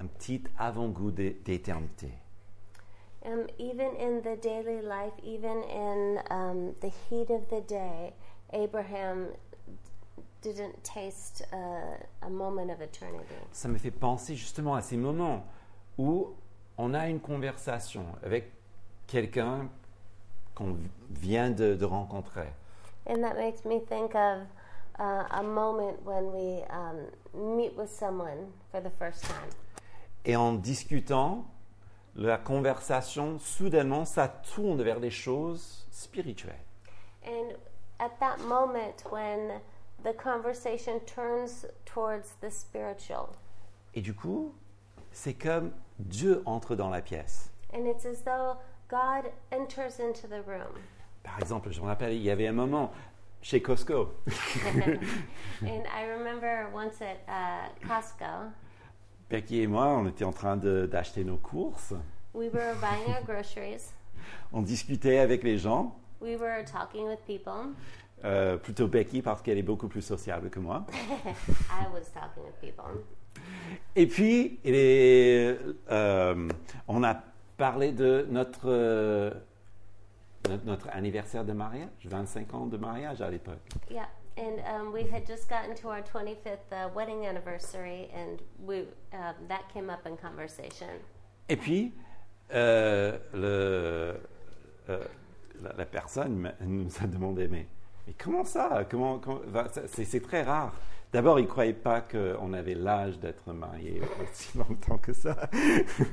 un 0.00 0.06
petit 0.06 0.42
avant-goût 0.58 1.12
d'é- 1.12 1.40
d'éternité. 1.44 2.10
Um, 3.24 3.46
even 3.58 3.96
in 3.96 4.20
the 4.22 4.36
daily 4.36 4.82
life, 4.82 5.12
even 5.22 5.62
in 5.62 6.20
um, 6.30 6.74
the 6.80 6.92
heat 7.08 7.30
of 7.30 7.48
the 7.48 7.62
day, 7.62 8.12
Abraham 8.52 9.28
didn't 10.42 10.84
taste 10.84 11.42
uh, 11.52 12.26
a 12.26 12.30
moment 12.30 12.70
of 12.70 12.82
eternity. 12.82 13.34
Ça 13.52 13.68
me 13.68 13.78
fait 13.78 13.90
penser 13.90 14.34
justement 14.36 14.74
à 14.74 14.82
ces 14.82 14.98
moments 14.98 15.42
où 15.96 16.34
on 16.76 16.92
a 16.92 17.08
une 17.08 17.20
conversation 17.20 18.04
avec 18.22 18.52
quelqu'un 19.06 19.68
qu'on 20.54 20.76
vient 21.10 21.50
de, 21.50 21.74
de 21.74 21.84
rencontrer. 21.84 22.48
And 23.06 23.22
that 23.22 23.36
makes 23.36 23.64
me 23.64 23.80
think 23.80 24.14
of 24.14 24.42
uh, 24.98 25.24
a 25.30 25.42
moment 25.42 26.02
when 26.04 26.32
we 26.32 26.62
um, 26.70 27.06
meet 27.56 27.74
with 27.76 27.90
someone 27.90 28.52
for 28.70 28.80
the 28.80 28.90
first 28.98 29.24
time. 29.24 29.50
Et 30.26 30.36
en 30.36 30.54
discutant, 30.54 31.44
la 32.16 32.38
conversation, 32.38 33.38
soudainement, 33.38 34.04
ça 34.04 34.28
tourne 34.28 34.82
vers 34.82 35.00
des 35.00 35.10
choses 35.10 35.86
spirituelles. 35.90 36.54
And 37.26 37.54
at 37.98 38.10
that 38.20 38.38
moment 38.46 39.04
when 39.10 39.60
the 40.04 40.12
conversation 40.16 41.00
turns 41.06 41.66
towards 41.84 42.36
the 42.40 42.50
spiritual, 42.50 43.30
Et 43.94 44.00
du 44.02 44.14
coup, 44.14 44.52
c'est 45.12 45.34
comme 45.34 45.72
Dieu 45.98 46.42
entre 46.46 46.74
dans 46.76 46.90
la 46.90 47.00
pièce. 47.00 47.50
and 47.72 47.86
it's 47.86 48.04
as 48.04 48.22
though 48.24 48.56
God 48.88 49.30
enters 49.52 49.98
into 49.98 50.26
the 50.28 50.42
room. 50.46 50.78
Par 51.22 51.38
exemple, 51.40 51.70
je 51.72 51.80
me 51.80 51.86
rappelle, 51.86 52.12
il 52.12 52.22
y 52.22 52.30
avait 52.30 52.46
un 52.46 52.52
moment 52.52 52.92
chez 53.40 53.62
Costco. 53.62 54.10
And 55.62 55.86
I 55.86 56.04
remember 56.06 56.68
once 56.72 57.00
at 57.00 57.18
uh, 57.28 57.68
Costco, 57.86 58.52
Becky 59.30 59.60
et 59.62 59.66
moi, 59.66 59.86
on 59.88 60.06
était 60.06 60.24
en 60.24 60.32
train 60.32 60.56
d'acheter 60.56 61.24
nos 61.24 61.36
courses. 61.38 61.94
we 62.34 62.48
were 62.52 62.74
buying 62.80 63.08
our 63.14 63.22
groceries. 63.24 63.92
On 64.52 64.62
discutait 64.62 65.18
avec 65.18 65.42
les 65.42 65.58
gens, 65.58 65.94
We 66.20 66.36
were 66.36 66.64
talking 66.64 67.06
with 67.06 67.20
people. 67.26 67.74
euh, 68.24 68.56
plutôt 68.56 68.86
Becky 68.88 69.20
parce 69.22 69.42
qu'elle 69.42 69.58
est 69.58 69.62
beaucoup 69.62 69.88
plus 69.88 70.00
sociable 70.02 70.48
que 70.50 70.58
moi. 70.60 70.86
I 70.92 71.86
was 71.92 72.10
talking 72.12 72.42
with 72.44 72.58
people. 72.60 73.02
Et 73.96 74.06
puis, 74.06 74.58
euh, 74.66 76.48
on 76.88 77.02
a 77.04 77.16
parlé 77.56 77.92
de 77.92 78.26
notre, 78.30 78.62
euh, 78.70 79.30
notre, 80.48 80.64
notre 80.64 80.88
anniversaire 80.90 81.44
de 81.44 81.52
mariage, 81.52 81.88
25 82.04 82.54
ans 82.54 82.66
de 82.66 82.76
mariage 82.76 83.20
à 83.20 83.30
l'époque. 83.30 83.68
Yeah, 83.90 84.08
and 84.36 84.60
um, 84.66 84.92
we 84.92 85.04
had 85.04 85.26
just 85.26 85.48
gotten 85.48 85.74
to 85.76 85.88
our 85.88 86.02
25th 86.02 86.72
uh, 86.72 86.88
wedding 86.94 87.26
anniversary, 87.26 88.10
and 88.14 88.42
we 88.58 88.80
um, 89.12 89.34
that 89.48 89.68
came 89.72 89.90
up 89.90 90.06
in 90.06 90.16
conversation. 90.16 90.88
Et 91.48 91.56
puis, 91.56 91.92
euh, 92.52 93.18
le, 93.32 94.20
euh, 94.88 95.04
la, 95.62 95.72
la 95.76 95.84
personne 95.84 96.52
nous 96.60 96.88
a 97.00 97.06
demandé, 97.06 97.48
mais, 97.48 97.66
mais 98.06 98.14
comment 98.14 98.44
ça? 98.44 98.84
Comment, 98.90 99.18
comment- 99.18 99.40
c'est, 99.86 100.22
très 100.22 100.42
rare. 100.42 100.72
D'abord, 101.12 101.38
il 101.38 101.42
ne 101.44 101.48
croyait 101.48 101.72
pas 101.74 102.00
qu'on 102.00 102.52
avait 102.54 102.74
l'âge 102.74 103.18
d'être 103.20 103.52
marié 103.52 104.00
aussi 104.22 104.58
longtemps 104.58 104.98
que 104.98 105.12
ça. 105.12 105.48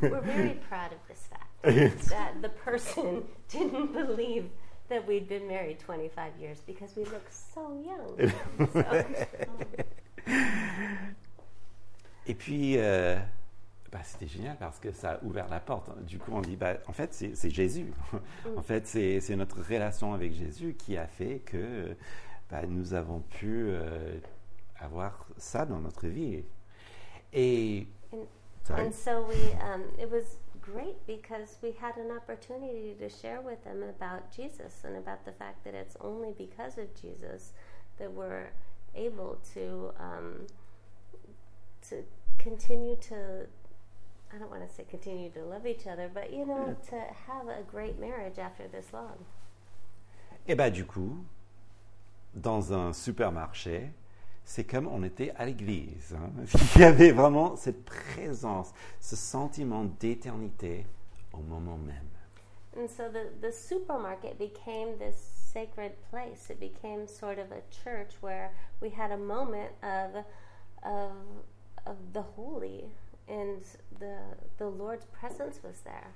We're 0.02 0.22
very 0.22 0.60
proud 0.70 0.92
of 0.92 1.00
this 1.08 1.28
fact 1.28 1.52
that 2.10 2.42
the 2.42 2.50
person 2.50 3.24
didn't 3.50 3.94
believe 3.94 4.50
that 4.92 5.08
we'd 5.08 5.28
been 5.28 5.48
married 5.48 5.80
25 5.80 6.34
years 6.40 6.60
because 6.68 6.96
we 6.96 7.06
look 7.06 7.28
so 7.32 7.62
young. 7.84 8.32
So, 8.74 8.84
Et 12.28 12.36
puis, 12.36 12.78
euh, 12.78 13.18
bah, 13.92 14.00
c'était 14.04 14.28
génial 14.28 14.58
parce 14.58 14.80
que 14.80 14.92
ça 14.92 15.14
a 15.14 15.24
ouvert 15.24 15.48
la 15.50 15.60
porte. 15.60 15.90
Du 16.06 16.20
coup, 16.20 16.34
on 16.34 16.42
dit, 16.42 16.56
bah, 16.56 16.76
en 16.88 16.94
fait, 16.94 17.14
c'est 17.14 17.50
Jésus. 17.50 17.92
en 18.58 18.62
fait, 18.62 18.86
c'est 18.86 19.36
notre 19.36 19.62
relation 19.62 20.14
avec 20.14 20.34
Jésus 20.34 20.76
qui 20.76 20.98
a 20.98 21.08
fait 21.08 21.40
que 21.40 21.96
bah, 22.50 22.62
nous 22.68 22.94
avons 22.94 23.22
pu 23.22 23.68
euh, 23.70 24.20
avoir 24.80 25.26
ça 25.38 25.66
dans 25.66 25.80
notre 25.80 26.08
vie. 26.08 26.44
Et 27.34 27.88
And, 28.14 28.28
and 28.80 28.94
so 28.94 29.26
we, 29.28 29.36
um, 29.62 29.84
it 30.00 30.10
was 30.10 30.38
great 30.62 31.06
because 31.08 31.58
we 31.62 31.72
had 31.72 31.98
an 31.98 32.12
opportunity 32.12 32.96
to 33.00 33.10
share 33.10 33.42
with 33.42 33.64
them 33.64 33.84
about 33.84 34.36
Jesus 34.36 34.84
and 34.84 34.96
about 34.96 35.26
the 35.26 35.32
fact 35.32 35.64
that 35.64 35.74
it's 35.74 35.98
only 36.02 36.34
because 36.38 36.78
of 36.78 36.94
Jesus 37.00 37.54
that 37.98 38.12
we're 38.12 38.50
able 38.96 39.40
to 39.54 39.92
um, 40.00 40.48
to 41.90 42.04
continue 42.38 42.96
to. 43.08 43.48
I 44.34 44.38
don't 44.38 44.50
want 44.50 44.68
to 44.68 44.74
say 44.74 44.86
continue 44.90 45.30
to 45.32 45.44
love 45.44 45.68
each 45.68 45.88
other, 45.88 46.10
but 46.14 46.32
you 46.32 46.46
know, 46.46 46.76
to 46.90 46.96
have 47.28 47.48
a 47.48 47.64
great 47.64 48.00
marriage 48.00 48.40
after 48.40 48.68
this 48.68 48.94
long. 48.94 49.26
Et 50.48 50.56
bah 50.56 50.70
du 50.70 50.86
coup, 50.86 51.24
dans 52.34 52.72
un 52.72 52.94
supermarché, 52.94 53.92
c'est 54.52 54.66
comme 54.66 54.88
on 54.88 55.02
était 55.02 55.32
à 55.38 55.46
l'église. 55.46 56.14
hein. 56.14 56.30
Il 56.76 56.82
y 56.82 56.84
avait 56.84 57.12
vraiment 57.12 57.56
cette 57.56 57.86
présence, 57.86 58.74
ce 59.00 59.16
sentiment 59.16 59.86
d'éternité 59.86 60.86
au 61.32 61.38
moment 61.38 61.78
même. 61.78 62.10
And 62.76 62.90
so 62.90 63.04
the, 63.10 63.30
the 63.42 63.52
supermarket 63.54 64.38
became 64.38 64.98
this 64.98 65.16
sacred 65.54 65.94
place. 66.10 66.50
It 66.50 66.60
became 66.60 67.08
sort 67.08 67.40
of 67.40 67.52
a 67.54 67.62
church 67.72 68.16
where 68.22 68.52
we 68.82 68.90
had 68.90 69.12
a 69.12 69.18
moment 69.18 69.72
of, 69.84 70.26
of, 70.84 71.12
of 71.86 71.96
the 72.12 72.22
holy, 72.36 72.92
and 73.30 73.64
the, 74.00 74.18
the 74.58 74.68
Lord's 74.68 75.06
presence 75.06 75.62
was 75.64 75.80
there. 75.86 76.12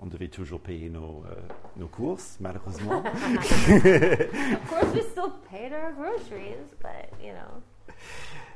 On 0.00 0.06
devait 0.06 0.28
toujours 0.28 0.60
payer 0.60 0.90
nos, 0.90 1.24
euh, 1.26 1.34
nos 1.76 1.88
courses, 1.88 2.36
malheureusement. 2.40 3.02
Of 3.04 4.68
course, 4.68 4.94
we 4.94 5.02
still 5.02 5.32
paid 5.50 5.72
our 5.72 5.92
groceries, 5.92 6.74
but 6.80 7.10
you 7.22 7.32
know, 7.32 7.62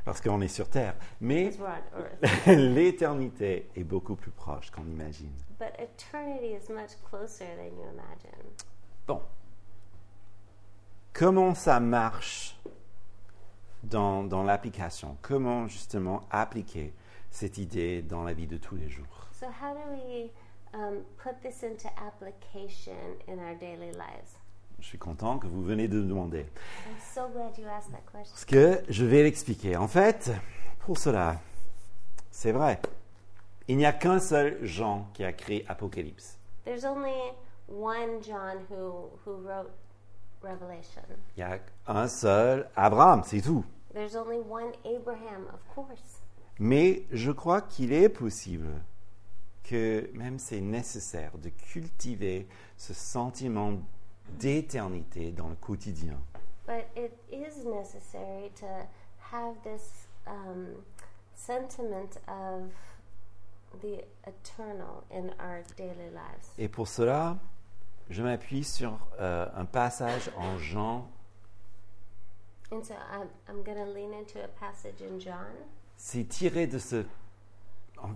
parce 0.05 0.22
qu'on 0.22 0.40
est 0.40 0.48
sur 0.48 0.68
Terre. 0.68 0.94
Mais 1.20 1.51
because 1.51 1.61
we're 1.61 1.68
on 1.94 2.01
earth. 2.01 2.46
l'éternité 2.74 3.68
est 3.77 3.85
beaucoup 3.85 4.16
plus 4.16 4.31
proche 4.31 4.70
qu'on 4.70 4.87
imagine. 4.87 5.31
But 5.59 5.74
eternity 5.79 6.55
is 6.55 6.70
much 6.70 6.96
closer 7.11 7.46
than 7.57 7.77
you 7.77 7.85
imagine. 7.92 8.48
Bon. 9.07 9.20
Comment 11.12 11.55
ça 11.55 11.79
marche 11.81 12.59
dans, 13.83 14.24
dans 14.24 14.44
l'application? 14.44 15.16
Comment 15.20 15.66
justement 15.66 16.27
appliquer 16.31 16.94
cette 17.31 17.59
idée 17.59 18.01
dans 18.03 18.24
la 18.24 18.33
vie 18.33 18.46
de 18.46 18.57
tous 18.57 18.77
les 18.77 18.88
jours? 18.88 19.29
So, 19.33 19.46
how 19.46 19.74
do 19.74 19.92
we 19.92 20.31
um, 20.74 21.04
put 21.22 21.40
this 21.42 21.62
into 21.62 21.88
application 21.98 23.16
in 23.26 23.38
our 23.38 23.54
daily 23.54 23.92
lives? 23.92 24.38
Je 24.81 24.87
suis 24.87 24.98
content 24.98 25.38
que 25.38 25.48
vous 25.48 25.64
venez 25.64 25.88
de 25.88 26.00
demander. 26.00 26.46
I'm 26.87 26.96
so 27.14 27.28
glad 27.28 27.59
you 27.59 27.66
asked 27.66 27.90
that 27.90 28.04
question. 28.12 28.33
Parce 28.33 28.44
que 28.44 28.83
je 28.88 29.04
vais 29.04 29.24
l'expliquer. 29.24 29.76
En 29.76 29.88
fait, 29.88 30.31
pour 30.81 30.98
cela, 30.98 31.40
c'est 32.31 32.52
vrai. 32.52 32.81
Il 33.66 33.76
n'y 33.76 33.87
a 33.87 33.92
qu'un 33.92 34.20
seul 34.20 34.64
Jean 34.64 35.09
qui 35.14 35.24
a 35.24 35.33
créé 35.33 35.64
Apocalypse. 35.68 36.38
There's 36.64 36.85
only 36.85 37.12
one 37.68 38.22
John 38.22 38.59
who, 38.70 39.11
who 39.26 39.37
wrote 39.42 39.70
Revelation. 40.42 41.02
Il 41.37 41.40
y 41.40 41.42
a 41.42 41.59
un 41.87 42.07
seul 42.07 42.68
Abraham, 42.76 43.22
c'est 43.24 43.40
tout. 43.40 43.64
There's 43.92 44.16
only 44.16 44.38
one 44.38 44.72
Abraham, 44.85 45.48
of 45.52 45.61
course. 45.74 46.22
Mais 46.61 47.02
je 47.11 47.33
crois 47.33 47.61
qu'il 47.61 47.92
est 47.92 48.09
possible 48.09 48.68
que 49.68 50.11
même 50.14 50.38
c'est 50.38 50.61
nécessaire 50.61 51.37
de 51.38 51.50
cultiver 51.50 52.48
ce 52.76 52.94
sentiment 52.94 53.74
d'éternité 54.38 55.31
dans 55.33 55.48
le 55.48 55.57
quotidien. 55.57 56.18
But 56.66 56.87
it 56.96 57.12
is 57.31 57.64
necessary 57.64 58.50
to 58.61 58.66
have 59.33 59.54
this 59.62 60.09
um, 60.26 60.85
sentiment 61.35 62.18
of 62.26 62.70
the 63.81 64.04
eternal 64.26 65.04
in 65.11 65.31
our 65.38 65.62
daily 65.76 66.11
lives. 66.12 66.52
Et 66.59 66.68
pour 66.68 66.88
cela, 66.88 67.38
je 68.11 68.22
m'appuie 68.22 68.64
sur 68.64 68.98
euh, 69.20 69.46
un 69.54 69.64
passage 69.64 70.31
en 70.37 70.59
Jean. 70.59 71.09
And 72.70 72.83
so 72.83 72.94
I'm, 72.94 73.28
I'm 73.48 73.62
going 73.62 73.78
to 73.78 73.90
lean 73.90 74.12
into 74.12 74.38
a 74.42 74.48
passage 74.48 75.00
in 75.00 75.18
John. 75.18 75.54
C'est 75.96 76.24
tiré 76.28 76.66
de 76.66 76.78
ce 76.78 77.04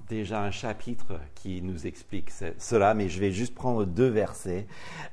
déjà 0.08 0.42
un 0.42 0.50
chapitre 0.50 1.18
qui 1.34 1.62
nous 1.62 1.86
explique 1.86 2.30
ce- 2.30 2.54
cela, 2.58 2.94
mais 2.94 3.08
je 3.08 3.20
vais 3.20 3.32
juste 3.32 3.54
prendre 3.54 3.84
deux 3.84 4.08
versets. 4.08 4.66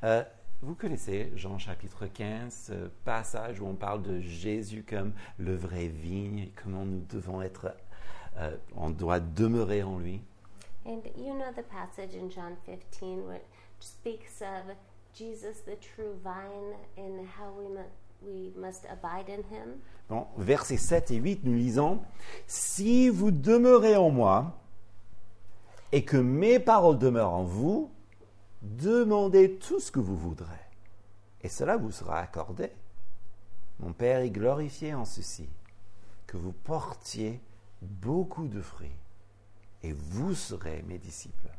Euh, 0.04 0.24
vous 0.62 0.76
connaissez 0.76 1.32
Jean 1.36 1.58
chapitre 1.58 2.06
15, 2.08 2.54
ce 2.68 2.88
passage 3.06 3.60
où 3.62 3.66
on 3.68 3.76
parle 3.76 4.02
de 4.02 4.20
Jésus 4.20 4.84
comme 4.88 5.14
le 5.38 5.56
vrai 5.56 5.88
vigne 5.88 6.40
et 6.40 6.54
comment 6.62 6.86
nous 6.86 7.02
devons 7.10 7.42
être, 7.42 7.74
euh, 8.38 8.56
on 8.76 8.90
doit 8.90 9.20
demeurer 9.20 9.84
en 9.84 9.98
lui? 10.00 10.22
And 10.86 11.02
you 11.18 11.34
know 11.34 11.52
the 11.56 11.64
passage 11.68 12.16
in 12.16 12.30
John 12.30 12.56
15 12.66 13.22
which 13.28 13.42
speaks 13.80 14.42
of 14.42 14.76
Jesus, 15.14 15.64
the 15.66 15.78
true 15.80 16.14
vine, 16.24 16.76
and 16.98 17.26
how 17.38 17.52
we, 17.58 17.68
mu- 17.68 17.84
we 18.22 18.52
must 18.56 18.86
abide 18.86 19.30
in 19.30 19.44
him. 19.54 19.80
Bon, 20.10 20.28
versets 20.38 20.78
7 20.78 21.12
et 21.12 21.16
8, 21.16 21.44
nous 21.44 21.56
lisons 21.56 22.02
Si 22.48 23.10
vous 23.10 23.32
demeurez 23.32 23.96
en 23.96 24.10
moi 24.10 24.58
et 25.92 26.04
que 26.04 26.18
mes 26.18 26.60
paroles 26.60 26.98
demeurent 26.98 27.34
en 27.34 27.44
vous, 27.44 27.92
demandez 28.62 29.56
tout 29.56 29.80
ce 29.80 29.92
que 29.92 30.00
vous 30.00 30.18
voudrez, 30.18 30.46
et 31.42 31.50
cela 31.50 31.78
vous 31.78 31.92
sera 31.92 32.20
accordé. 32.20 32.72
Mon 33.80 33.94
Père 33.94 34.20
est 34.20 34.30
glorifié 34.30 34.94
en 34.94 35.06
ceci, 35.06 35.48
que 36.28 36.38
vous 36.38 36.52
portiez 36.52 37.40
beaucoup 37.82 38.48
de 38.48 38.62
fruits, 38.62 38.96
et 39.84 39.94
vous 39.94 40.36
serez 40.36 40.84
mes 40.88 40.98
disciples. 40.98 41.50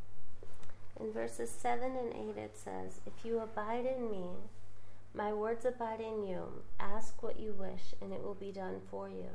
In 1.00 1.10
verses 1.14 1.48
7 1.48 1.80
and 1.82 2.12
8, 2.14 2.36
it 2.36 2.56
says, 2.56 3.00
If 3.06 3.24
you 3.24 3.40
abide 3.40 3.86
in 3.86 4.10
me, 4.10 4.36
my 5.14 5.32
words 5.32 5.64
abide 5.64 6.00
in 6.00 6.22
you. 6.24 6.42
Ask 6.78 7.22
what 7.22 7.38
you 7.38 7.52
wish, 7.52 7.94
and 8.00 8.12
it 8.12 8.22
will 8.22 8.34
be 8.38 8.52
done 8.52 8.80
for 8.90 9.08
you. 9.08 9.30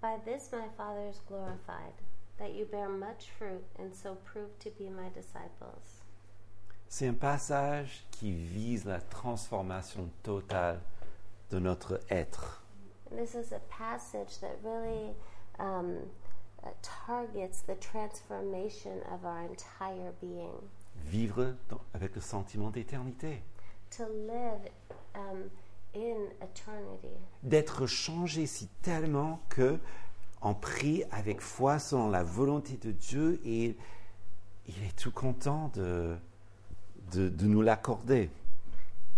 By 0.00 0.16
this 0.24 0.50
my 0.52 0.66
Father 0.76 1.06
is 1.08 1.20
glorified, 1.28 1.94
that 2.38 2.54
you 2.54 2.64
bear 2.66 2.88
much 2.88 3.26
fruit, 3.38 3.64
and 3.78 3.94
so 3.94 4.16
prove 4.24 4.58
to 4.60 4.70
be 4.78 4.88
my 4.90 5.08
disciples. 5.14 6.02
C'est 6.90 7.06
un 7.06 7.14
passage 7.14 8.04
qui 8.12 8.32
vise 8.32 8.86
la 8.86 9.00
transformation 9.00 10.08
totale 10.22 10.80
de 11.50 11.58
notre 11.58 12.00
être. 12.10 12.62
This 13.10 13.34
is 13.34 13.52
a 13.52 13.60
passage 13.68 14.38
that 14.40 14.56
really 14.64 15.14
um, 15.58 15.98
uh, 16.64 16.68
targets 16.82 17.60
the 17.62 17.74
transformation 17.76 19.02
of 19.12 19.24
our 19.24 19.42
entire 19.42 20.12
being. 20.20 20.68
Vivre 21.06 21.54
dans- 21.68 21.80
avec 21.94 22.14
le 22.14 22.20
sentiment 22.20 22.70
d'éternité. 22.70 23.42
To 23.96 24.04
live 24.08 24.68
um, 25.18 25.48
in 25.94 26.28
eternity. 26.42 27.14
d'être 27.42 27.86
changé 27.86 28.46
si 28.46 28.68
tellement 28.82 29.40
que 29.48 29.78
on 30.42 30.54
prie 30.54 31.02
avec 31.10 31.40
foi 31.40 31.78
selon 31.78 32.08
la 32.10 32.22
volonté 32.22 32.76
de 32.76 32.92
Dieu 32.92 33.40
et 33.44 33.76
il 34.68 34.84
est 34.84 34.96
tout 34.96 35.10
content 35.10 35.70
de, 35.74 36.16
de, 37.12 37.28
de 37.28 37.46
nous 37.46 37.62
l'accorder. 37.62 38.30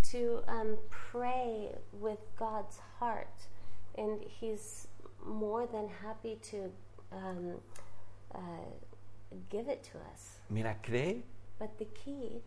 to 0.03 0.43
um, 0.49 0.77
pray 0.89 1.69
with 2.01 2.19
God's 2.37 2.79
heart, 2.99 3.29
and 3.99 4.19
He's 4.41 4.89
more 5.25 5.67
than 5.67 5.89
happy 6.03 6.39
to 6.51 6.71
um, 7.13 7.55
uh, 8.35 8.39
give 9.51 9.69
it 9.69 9.83
to 9.93 9.99
us. 10.13 10.41
Mais 10.51 10.63
la 10.63 10.75
clé, 10.75 11.23
But 11.59 11.77
the 11.79 11.85
key 11.95 12.41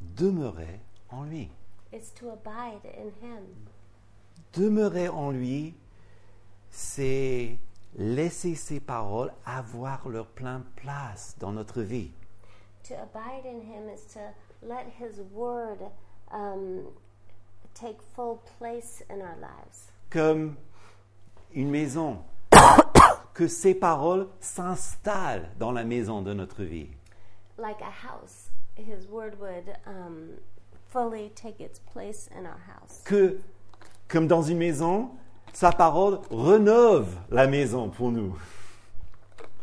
demeurer 0.00 0.80
en 1.10 1.24
lui. 1.24 1.50
Is 1.92 2.10
to 2.18 2.30
abide 2.30 2.84
in 2.84 3.12
Him. 3.20 3.68
Demeurer 4.52 5.08
en 5.08 5.30
lui, 5.30 5.74
c'est 6.70 7.58
laisser 7.96 8.54
ses 8.54 8.80
paroles 8.80 9.32
avoir 9.44 10.08
leur 10.08 10.26
pleine 10.26 10.64
place 10.76 11.36
dans 11.38 11.52
notre 11.52 11.82
vie. 11.82 12.12
To 12.84 12.94
abide 12.94 13.46
in 13.46 13.60
Him 13.60 13.88
is 13.88 14.04
to 14.14 14.20
let 14.62 14.86
His 14.98 15.20
Word 15.32 15.78
um, 16.32 16.86
take 17.74 18.00
full 18.14 18.40
place 18.58 19.02
in 19.10 19.20
our 19.20 19.36
lives. 19.40 19.90
Comme 20.10 20.56
une 21.52 21.70
maison, 21.70 22.18
que 23.34 23.48
ses 23.48 23.74
paroles 23.74 24.28
s'installent 24.40 25.50
dans 25.58 25.72
la 25.72 25.84
maison 25.84 26.22
de 26.22 26.32
notre 26.32 26.62
vie. 26.62 26.88
Like 27.58 27.80
a 27.80 27.90
house, 27.90 28.50
His 28.76 29.08
Word 29.08 29.38
would 29.40 29.76
um, 29.86 30.38
fully 30.96 31.30
take 31.34 31.60
its 31.60 31.78
place 31.92 32.26
in 32.34 32.46
our 32.46 32.58
house. 32.66 33.02
que, 33.04 33.38
comme 34.08 34.26
dans 34.26 34.40
une 34.42 34.56
maison, 34.56 35.10
sa 35.52 35.70
parole 35.70 36.20
rénove 36.30 37.14
la 37.30 37.46
maison 37.46 37.90
pour 37.90 38.10
nous. 38.10 38.34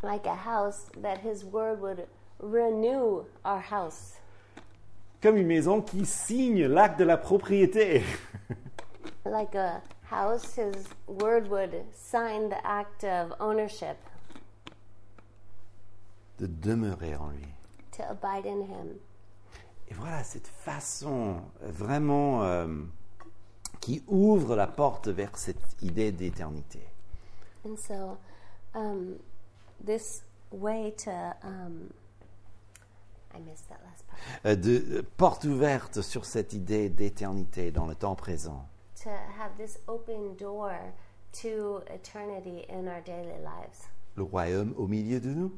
like 0.04 0.28
a 0.28 0.36
house, 0.36 0.86
that 1.02 1.17
His 1.24 1.43
word 1.43 1.82
would 1.82 2.06
renew 2.39 3.26
our 3.43 3.60
house. 3.60 4.13
Comme 5.22 5.38
une 5.38 5.48
maison 5.48 5.82
qui 5.82 6.06
signe 6.06 6.65
l'acte 6.67 7.00
de 7.00 7.06
la 7.06 7.17
propriété. 7.17 8.04
Like 9.26 9.56
a 9.56 9.82
house, 10.12 10.54
His 10.56 10.86
word 11.08 11.48
would 11.50 11.72
sign 11.93 12.50
the 12.50 12.63
act 12.63 13.04
of 13.06 13.34
ownership 13.39 13.98
de 16.38 16.46
demeurer 16.48 17.15
en 17.15 17.30
lui. 17.30 17.48
to 17.93 18.04
abide 18.10 18.46
in 18.46 18.67
Him. 18.67 19.00
Et 19.94 19.96
voilà 19.96 20.24
cette 20.24 20.48
façon 20.48 21.36
euh, 21.62 21.72
vraiment 21.72 22.44
euh, 22.44 22.66
qui 23.80 24.04
ouvre 24.08 24.56
la 24.56 24.66
porte 24.66 25.08
vers 25.08 25.38
cette 25.38 25.82
idée 25.84 26.12
d'éternité. 26.12 26.80
And 27.64 27.76
so, 27.78 28.18
um, 28.74 29.18
this 29.86 30.24
way 30.52 30.94
to, 31.06 31.12
um, 31.44 31.90
I 33.36 33.40
missed 33.42 33.68
that 33.70 33.78
last 33.86 34.04
part, 34.08 34.18
Euh, 34.48 34.56
de 34.56 34.84
euh, 34.98 35.04
porte 35.18 35.44
ouverte 35.44 36.02
sur 36.02 36.26
cette 36.26 36.54
idée 36.54 36.90
d'éternité 36.90 37.70
dans 37.72 37.86
le 37.86 37.94
temps 37.94 38.16
présent. 38.16 38.68
to 39.04 39.10
have 39.10 39.52
this 39.58 39.78
open 39.88 40.36
door 40.40 40.72
to 41.34 41.82
eternity 41.94 42.66
in 42.70 42.88
our 42.88 43.02
daily 43.06 43.38
lives, 43.44 43.90
Le 44.16 44.24
royaume 44.24 44.74
au 44.76 44.88
milieu 44.88 45.20
de 45.20 45.30
nous. 45.30 45.52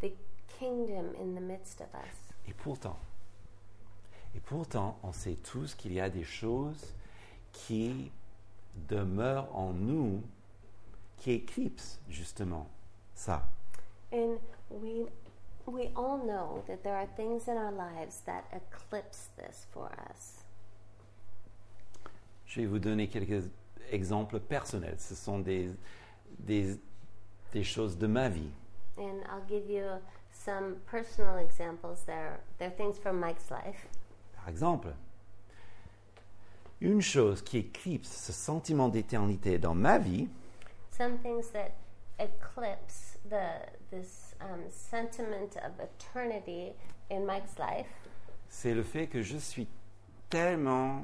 the 0.00 0.10
kingdom 0.58 1.12
in 1.20 1.36
the 1.36 1.42
midst 1.42 1.80
of 1.80 1.88
us. 1.94 2.34
Et 2.48 2.52
pourtant, 2.54 2.96
et 4.36 4.40
pourtant, 4.40 4.98
on 5.02 5.12
sait 5.12 5.36
tous 5.36 5.74
qu'il 5.74 5.94
y 5.94 6.00
a 6.00 6.10
des 6.10 6.24
choses 6.24 6.94
qui 7.52 8.12
demeurent 8.88 9.48
en 9.56 9.72
nous, 9.72 10.22
qui 11.16 11.32
éclipsent 11.32 11.98
justement 12.10 12.68
ça. 13.14 13.48
And 14.12 14.38
we, 14.70 15.06
we 15.66 15.88
all 15.96 16.18
know 16.18 16.62
that 16.66 16.82
there 16.82 16.94
are 16.94 17.06
things 17.16 17.48
in 17.48 17.56
our 17.56 17.72
lives 17.72 18.20
that 18.26 18.44
eclipse 18.52 19.30
this 19.38 19.66
for 19.72 19.90
us. 20.10 20.44
Je 22.44 22.60
vais 22.60 22.66
vous 22.66 22.78
donner 22.78 23.08
quelques 23.08 23.48
exemples 23.90 24.38
personnels. 24.38 25.00
Ce 25.00 25.14
sont 25.14 25.38
des, 25.38 25.70
des, 26.38 26.78
des 27.52 27.64
choses 27.64 27.96
de 27.96 28.06
ma 28.06 28.28
vie. 28.28 28.50
And 28.98 29.22
I'll 29.30 29.44
give 29.48 29.68
you 29.70 29.86
some 30.30 30.76
personal 30.86 31.38
examples. 31.38 32.04
They're, 32.04 32.38
they're 32.58 32.70
things 32.70 32.98
from 32.98 33.18
Mike's 33.18 33.50
life. 33.50 33.88
Par 34.46 34.52
exemple, 34.52 34.94
une 36.80 37.02
chose 37.02 37.42
qui 37.42 37.58
éclipse 37.58 38.08
ce 38.08 38.32
sentiment 38.32 38.88
d'éternité 38.88 39.58
dans 39.58 39.74
ma 39.74 39.98
vie, 39.98 40.28
Some 40.96 41.18
things 41.18 41.50
that 41.52 41.72
eclipse 42.20 43.18
the, 43.28 43.66
this 43.90 44.36
um, 44.40 44.60
sentiment 44.70 45.56
of 45.64 45.72
eternity 45.80 46.74
in 47.10 47.26
Mike's 47.26 47.58
life 47.58 47.88
c'est 48.48 48.72
le 48.72 48.84
fait 48.84 49.08
que 49.08 49.20
je 49.20 49.36
suis 49.36 49.66
tellement 50.30 51.02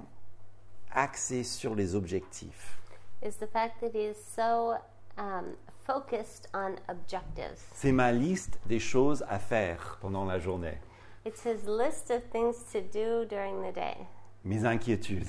axé 0.93 1.43
sur 1.43 1.75
les 1.75 1.97
objectifs. 1.97 2.79
is 3.25 3.35
the 3.41 3.49
fact 3.53 3.81
that 3.81 3.91
he 3.93 4.05
is 4.09 4.17
so 4.17 4.77
um, 5.19 5.57
focused 5.85 6.49
on 6.55 6.77
objectives. 6.89 7.59
C'est 7.75 7.91
ma 7.91 8.13
liste 8.13 8.61
des 8.67 8.79
choses 8.79 9.25
à 9.29 9.41
faire 9.41 9.99
pendant 10.01 10.25
la 10.25 10.39
journée, 10.39 10.79
It's 11.25 11.45
his 11.45 11.69
list 11.69 12.11
of 12.11 12.25
things 12.33 12.57
to 12.73 12.81
do 12.81 13.25
during 13.25 13.63
the 13.63 13.73
day, 13.73 13.97
mes 14.45 14.65
inquiétudes. 14.65 15.29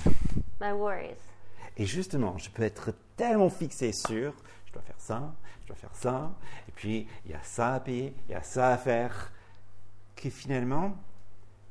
my 0.59 0.73
worries. 0.73 1.19
Et 1.77 1.85
justement, 1.85 2.37
je 2.39 2.49
peux 2.49 2.63
être 2.63 2.93
tellement 3.15 3.49
fixé 3.49 3.91
sur, 3.91 4.33
je 4.65 4.73
dois 4.73 4.81
faire 4.81 4.99
ça, 4.99 5.33
je 5.61 5.67
dois 5.67 5.75
faire 5.75 5.93
ça, 5.93 6.31
et 6.67 6.71
puis 6.71 7.07
il 7.25 7.31
y 7.31 7.35
a 7.35 7.43
ça 7.43 7.75
à 7.75 7.79
payer, 7.79 8.15
il 8.27 8.31
y 8.31 8.35
a 8.35 8.41
ça 8.41 8.69
à 8.69 8.77
faire, 8.77 9.31
que 10.15 10.29
finalement, 10.31 10.95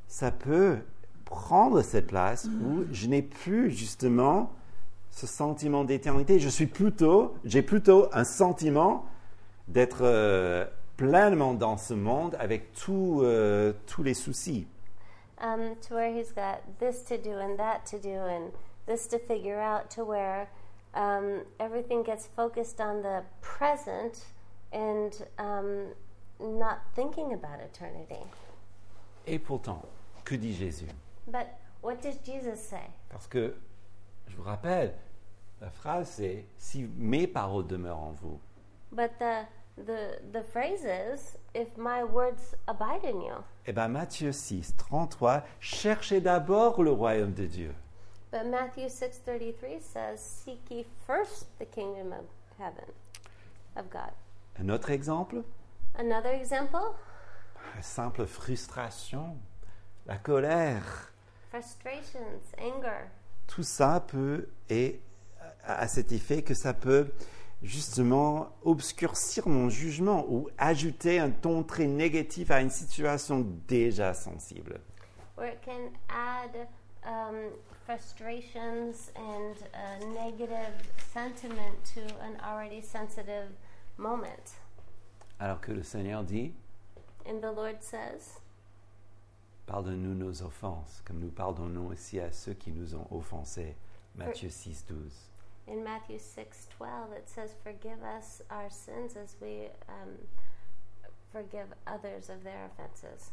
ça 0.07 0.31
peut 0.31 0.79
prendre 1.25 1.83
cette 1.83 2.07
place 2.09 2.47
où 2.63 2.85
je 2.93 3.07
n'ai 3.07 3.23
plus 3.23 3.71
justement 3.71 4.53
ce 5.11 5.27
sentiment 5.27 5.85
d'éternité. 5.85 6.39
Je 6.39 6.49
suis 6.49 6.67
plutôt, 6.67 7.35
j'ai 7.45 7.63
plutôt 7.63 8.09
un 8.13 8.25
sentiment 8.25 9.07
d'être 9.69 10.03
euh, 10.03 10.67
pleinement 10.97 11.55
dans 11.55 11.77
ce 11.77 11.95
monde 11.95 12.37
avec 12.39 12.73
tout, 12.73 13.21
euh, 13.23 13.73
tous 13.87 14.03
les 14.03 14.15
soucis. 14.15 14.67
Um, 15.41 15.75
to 15.89 15.95
where 15.95 16.13
he's 16.13 16.33
got 16.33 16.61
this 16.79 17.03
to 17.05 17.19
do 17.19 17.33
and 17.33 17.57
that 17.59 17.85
to 17.87 17.99
do 17.99 18.11
and 18.11 18.53
this 18.87 19.09
to 19.09 19.19
figure 19.19 19.61
out, 19.61 19.91
to 19.91 20.05
where 20.05 20.49
um, 20.95 21.43
everything 21.59 22.05
gets 22.05 22.29
focused 22.37 22.81
on 22.81 23.03
the 23.03 23.23
present 23.41 24.25
and 24.73 25.27
um, 25.39 25.89
not 26.39 26.79
thinking 26.95 27.33
about 27.33 27.61
eternity. 27.61 28.25
Et 29.27 29.39
pourtant, 29.39 29.83
que 30.25 30.37
dit 30.37 30.55
Jésus? 30.55 30.89
But 31.27 31.47
what 31.83 32.01
does 32.03 32.19
Jesus 32.25 32.61
say? 32.61 32.91
Parce 33.11 33.27
que, 33.27 33.55
je 34.29 34.37
vous 34.37 34.45
rappelle, 34.45 34.95
la 35.61 35.71
phrase 35.71 36.09
c'est 36.09 36.45
si 36.59 36.89
mes 36.97 37.27
paroles 37.27 37.67
demeurent 37.67 38.03
en 38.03 38.13
vous. 38.13 38.39
But 38.93 39.19
the 39.19 39.47
the 39.77 40.19
the 40.33 40.43
phrase 40.43 40.85
is, 40.85 41.37
"If 41.55 41.77
my 41.77 42.05
words 42.05 42.55
abide 42.67 43.05
in 43.05 43.21
you." 43.21 43.35
Eh 43.67 43.73
bien, 43.73 43.89
Matthieu 43.89 44.33
6, 44.33 44.75
33, 44.77 45.43
cherchez 45.61 46.21
d'abord 46.21 46.83
le 46.83 46.91
royaume 46.93 47.33
de 47.35 47.47
Dieu. 47.47 47.75
But 48.31 48.47
Matthew 48.47 48.89
six 48.89 49.19
thirty 49.19 49.53
three 49.53 49.79
says, 49.81 50.19
"Seek 50.21 50.71
ye 50.71 50.87
first 51.07 51.47
the 51.59 51.67
kingdom 51.67 52.13
of 52.13 52.25
heaven, 52.59 52.89
of 53.77 53.91
God." 53.91 54.13
Un 54.59 54.69
autre 54.71 54.91
exemple, 54.91 55.43
Another 55.99 56.33
example: 56.33 56.95
la 57.77 57.83
simple 57.83 58.27
frustration, 58.27 59.37
la 60.07 60.17
colère. 60.17 61.11
frustrations, 61.51 62.41
anger. 62.59 63.11
Tout 63.47 63.63
ça 63.65 64.01
peut, 64.01 64.49
et 64.71 65.01
à 65.65 65.87
cet 65.87 66.13
effet 66.13 66.43
que 66.43 66.55
ça 66.55 66.73
peut 66.73 67.13
justement 67.63 68.49
obscurcir 68.63 69.49
mon 69.49 69.69
jugement 69.69 70.25
ou 70.29 70.49
ajouter 70.59 71.19
un 71.19 71.31
ton 71.31 71.63
très 71.63 71.87
négatif 71.87 72.51
à 72.51 72.61
une 72.61 72.71
situation 72.71 73.47
déjà 73.69 74.15
sensible. 74.15 74.81
where 75.37 75.49
it 75.49 75.63
can 75.63 75.91
add 76.09 76.69
um, 77.05 77.53
frustrations 77.87 79.11
and 79.17 79.57
a 79.75 80.05
negative 80.15 80.75
sentiment 81.13 81.83
to 81.95 82.01
an 82.23 82.37
already 82.45 82.81
sensitive 82.81 83.49
moment. 83.99 84.57
Alors 85.41 85.61
que 85.61 85.73
le 85.73 85.83
Seigneur 85.83 86.23
dit, 86.23 86.53
And 87.27 87.41
the 87.41 87.53
Lord 87.55 87.83
says, 87.83 88.41
pardonne-nous 89.67 90.15
nos 90.15 90.43
offenses, 90.43 91.03
comme 91.05 91.19
nous 91.21 91.31
pardonnons 91.31 91.89
aussi 91.89 92.21
à 92.21 92.31
ceux 92.33 92.55
qui 92.55 92.71
nous 92.73 92.95
ont 92.95 93.07
offensés. 93.11 93.77
Matthieu 94.15 94.51
6, 94.51 94.87
12. 94.89 95.32
In 95.67 95.83
Matthew 95.85 96.19
6:12, 96.19 97.13
it 97.13 97.29
says, 97.29 97.55
"Forgive 97.63 98.03
us 98.03 98.43
our 98.51 98.69
sins 98.71 99.17
as 99.17 99.37
we 99.41 99.69
um, 99.89 100.19
forgive 101.33 101.67
others 101.87 102.29
of 102.29 102.43
their 102.45 102.65
offenses." 102.67 103.31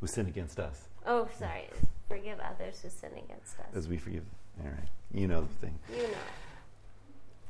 Who 0.00 0.06
sin 0.06 0.26
against 0.26 0.58
us, 0.60 0.88
Oh, 1.06 1.28
sorry. 1.38 1.68
forgive 2.08 2.38
others 2.40 2.80
who 2.82 2.88
sin 2.88 3.10
against 3.16 3.58
us. 3.58 3.74
as 3.74 3.88
we 3.88 3.96
forgive. 3.98 4.24
All 4.62 4.70
right. 4.70 4.88
You 5.12 5.26
know 5.26 5.40
the 5.42 5.54
thing. 5.66 5.78
You 5.90 6.02
know. 6.02 6.08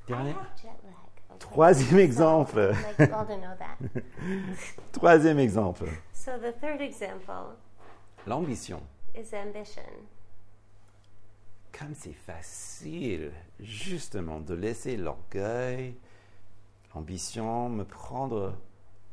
I 0.09 0.11
Dernier, 0.11 0.33
have 0.33 0.63
jet 0.63 0.81
lag. 0.85 1.37
okay? 1.37 1.55
troisième 1.55 1.91
So, 1.91 1.99
exemple. 1.99 2.73
like 2.73 2.99
you 3.09 3.15
all 3.15 3.27
to 3.27 3.37
know 3.37 3.55
that. 3.59 3.79
Troisième 4.93 5.39
exemple. 5.39 5.89
So 6.15 6.39
the 6.39 6.53
third 6.53 6.81
example 6.81 7.57
L'ambition. 8.27 8.81
is 9.15 9.35
ambition. 9.35 10.09
Comme 11.79 11.95
c'est 11.95 12.13
facile, 12.13 13.31
justement, 13.61 14.41
de 14.41 14.55
laisser 14.55 14.97
l'orgueil, 14.97 15.95
l'ambition 16.95 17.69
me 17.69 17.85
prendre 17.85 18.55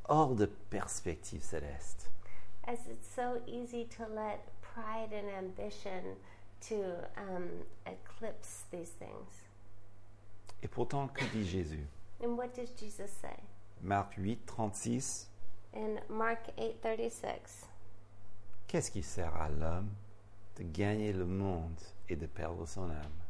hors 0.06 0.36
de 0.36 0.46
perspective 0.46 1.44
céleste. 1.44 2.10
As 2.68 2.80
it's 2.90 3.08
so 3.16 3.40
easy 3.46 3.86
to 3.98 4.08
let 4.08 4.40
pride 4.62 5.14
and 5.14 5.30
ambition 5.38 6.16
to 6.62 6.76
um, 7.18 7.48
eclipse 7.86 8.66
these 8.72 8.92
things. 8.98 9.46
Et 10.64 10.68
pourtant, 10.68 11.08
que 11.10 11.24
dit 11.26 11.46
Jésus? 11.46 11.86
And 12.24 12.36
what 12.36 12.56
does 12.56 12.72
Jesus 12.76 13.12
say? 13.22 13.38
Marc 13.84 14.16
8, 14.18 14.44
36. 14.48 15.30
In 15.76 16.00
Mark 16.10 16.40
8:36, 16.58 17.68
Qu'est-ce 18.66 18.90
qui 18.90 19.04
sert 19.04 19.36
à 19.36 19.50
l'homme 19.50 19.90
de 20.58 20.64
gagner 20.64 21.12
le 21.12 21.26
monde 21.26 21.82
et 22.10 22.16
de 22.16 22.26
perdre 22.28 22.66
son 22.68 22.90
âme 22.90 23.22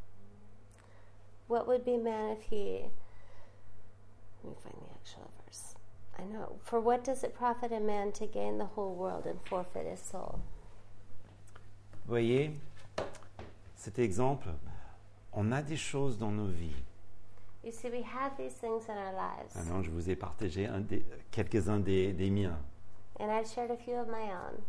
what 1.48 1.68
would 1.68 1.84
be 1.86 1.98
man 1.98 2.32
if 2.32 2.42
he 2.50 2.82
Let 4.44 4.50
me 4.52 4.56
find 4.64 4.76
the 4.76 4.92
actual 4.94 5.30
verse. 5.46 5.76
I 6.20 6.24
know. 6.24 6.58
For 6.64 6.80
what 6.80 7.04
does 7.04 7.24
it 7.24 7.34
profit 7.36 7.72
a 7.72 7.80
man 7.80 8.12
to 8.14 8.28
gain 8.28 8.58
the 8.60 8.66
whole 8.76 8.94
world 8.96 9.26
and 9.26 9.40
forfeit 9.48 9.86
his 9.88 10.00
soul? 10.00 10.40
Vous 12.06 12.10
voyez, 12.14 12.52
cet 13.76 13.98
exemple, 14.00 14.50
on 15.34 15.52
a 15.52 15.62
des 15.64 15.76
choses 15.78 16.18
dans 16.20 16.32
nos 16.32 16.48
vies 16.48 16.76
You 17.64 17.72
see, 17.72 17.90
we 17.90 18.04
have 18.04 18.38
these 18.38 18.54
things 18.54 18.88
in 18.88 18.96
our 18.98 19.14
lives, 19.14 19.56
Maintenant, 19.56 19.82
je 19.82 19.90
vous 19.90 20.10
ai 20.12 20.16
partagé 20.16 20.70
quelques-uns 21.32 21.80
des, 21.80 22.14
des 22.14 22.30
miens. 22.30 22.58
and 23.20 23.32
I've 23.32 23.48
shared 23.50 23.72
a 23.72 23.78
few 23.78 23.96
of 23.96 24.08
my 24.08 24.32
own. 24.32 24.62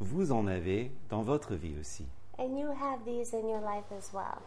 Vous 0.00 0.32
en 0.32 0.46
avez 0.46 0.90
dans 1.10 1.22
votre 1.22 1.54
vie 1.54 1.78
aussi. 1.78 2.06
And 2.38 2.58
you 2.58 2.70
have 2.70 3.04
these 3.04 3.32
in 3.32 3.48
your 3.48 3.60
life 3.60 3.90
as 3.96 4.12
well. 4.12 4.40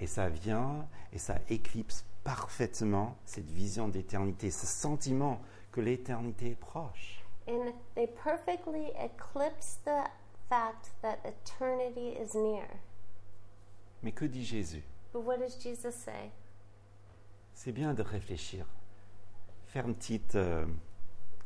Et 0.00 0.06
ça 0.06 0.28
vient 0.28 0.86
et 1.12 1.18
ça 1.18 1.36
éclipse 1.48 2.04
parfaitement 2.24 3.16
cette 3.24 3.50
vision 3.50 3.88
d'éternité, 3.88 4.50
ce 4.50 4.66
sentiment 4.66 5.40
que 5.72 5.80
l'éternité 5.80 6.50
est 6.50 6.58
proche. 6.58 7.24
And 7.46 7.72
they 7.94 8.06
perfectly 8.06 8.92
eclipse 8.98 9.78
the 9.84 10.08
fact 10.48 10.92
that 11.02 11.18
eternity 11.24 12.16
is 12.18 12.34
near. 12.34 12.66
Mais 14.02 14.12
que 14.12 14.24
dit 14.24 14.44
Jésus? 14.44 14.82
But 15.12 15.24
what 15.24 15.38
does 15.38 15.56
Jesus 15.60 15.94
say? 15.94 16.30
C'est 17.54 17.72
bien 17.72 17.94
de 17.94 18.02
réfléchir. 18.02 18.66
Faire 19.66 19.86
une 19.86 19.94
petite 19.94 20.34
euh, 20.34 20.66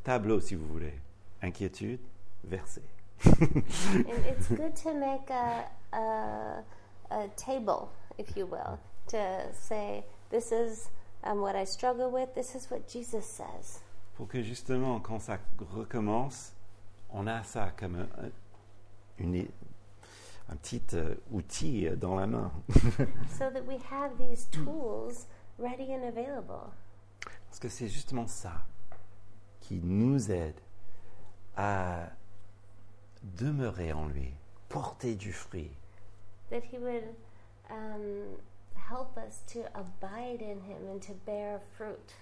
tableau, 0.04 0.40
si 0.40 0.54
vous 0.54 0.66
voulez. 0.66 0.94
Inquiétude, 1.42 2.00
verset. 2.44 2.82
And 3.24 4.24
it's 4.28 4.48
good 4.48 4.74
to 4.82 4.94
make 4.94 5.30
a, 5.30 5.68
a, 5.92 6.62
a 7.10 7.28
table, 7.36 7.90
if 8.18 8.36
you 8.36 8.46
will, 8.46 8.78
to 9.08 9.46
say, 9.52 10.04
this 10.30 10.52
is 10.52 10.90
um, 11.24 11.40
what 11.40 11.56
I 11.56 11.64
struggle 11.64 12.10
with, 12.10 12.34
this 12.34 12.54
is 12.54 12.70
what 12.70 12.86
Jesus 12.88 13.24
says. 13.26 13.80
Pour 14.16 14.26
que 14.28 14.42
justement, 14.42 15.00
quand 15.00 15.20
ça 15.20 15.38
recommence, 15.74 16.52
on 17.10 17.26
a 17.26 17.42
ça 17.44 17.70
comme 17.76 17.96
un, 17.96 18.24
un- 18.24 18.30
une- 19.18 19.48
un 20.50 20.56
petit 20.56 20.82
euh, 20.94 21.14
outil 21.32 21.88
dans 21.96 22.16
la 22.16 22.26
main. 22.26 22.50
So 23.38 23.50
that 23.50 23.64
we 23.66 23.78
have 23.90 24.16
these 24.18 24.46
tools 24.50 25.26
ready 25.58 25.92
and 25.92 26.04
available. 26.04 26.72
Parce 27.48 27.58
que 27.60 27.68
c'est 27.68 27.88
justement 27.88 28.26
ça 28.26 28.52
qui 29.60 29.80
nous 29.82 30.30
aide 30.30 30.58
à 31.56 32.08
demeurer 33.22 33.92
en 33.92 34.06
lui, 34.06 34.32
porter 34.68 35.14
du 35.14 35.32
fruit. 35.32 35.70
That 36.50 36.62
He 36.64 36.78
would 36.78 37.04
um, 37.70 38.38
help 38.74 39.16
us 39.18 39.42
to 39.52 39.64
abide 39.74 40.40
in 40.40 40.60
Him 40.60 40.88
and 40.90 41.02
to 41.02 41.12
bear 41.26 41.60
fruit. 41.76 42.14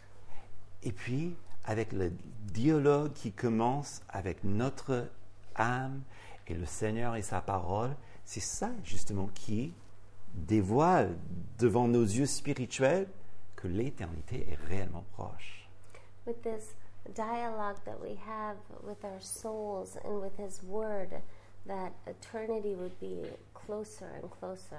Et 0.83 0.93
puis, 0.93 1.37
avec 1.65 1.93
le 1.93 2.13
dialogue 2.53 3.13
qui 3.13 3.33
commence 3.33 4.03
avec 4.09 4.45
notre 4.45 5.09
âme 5.57 6.03
et 6.47 6.55
le 6.55 6.67
Seigneur 6.67 7.17
et 7.17 7.23
sa 7.23 7.41
parole, 7.41 7.95
c'est 8.25 8.41
ça 8.41 8.71
justement 8.85 9.29
qui 9.35 9.73
dévoile 10.35 11.17
devant 11.59 11.89
nos 11.89 12.03
yeux 12.03 12.27
spirituels 12.27 13.09
que 13.57 13.69
l'éternité 13.69 14.47
est 14.51 14.69
réellement 14.69 15.05
proche. 15.13 15.69
With 16.27 16.43
this 16.43 16.75
dialogue 17.15 17.77
that 17.85 17.99
we 18.01 18.17
have 18.27 18.57
with 18.83 19.05
our 19.05 19.21
souls 19.21 19.97
and 20.05 20.21
with 20.21 20.37
His 20.39 20.63
Word, 20.63 21.15
that 21.67 21.93
eternity 22.07 22.75
would 22.75 22.99
be 23.01 23.23
closer 23.67 24.07
and 24.23 24.29
closer. 24.29 24.77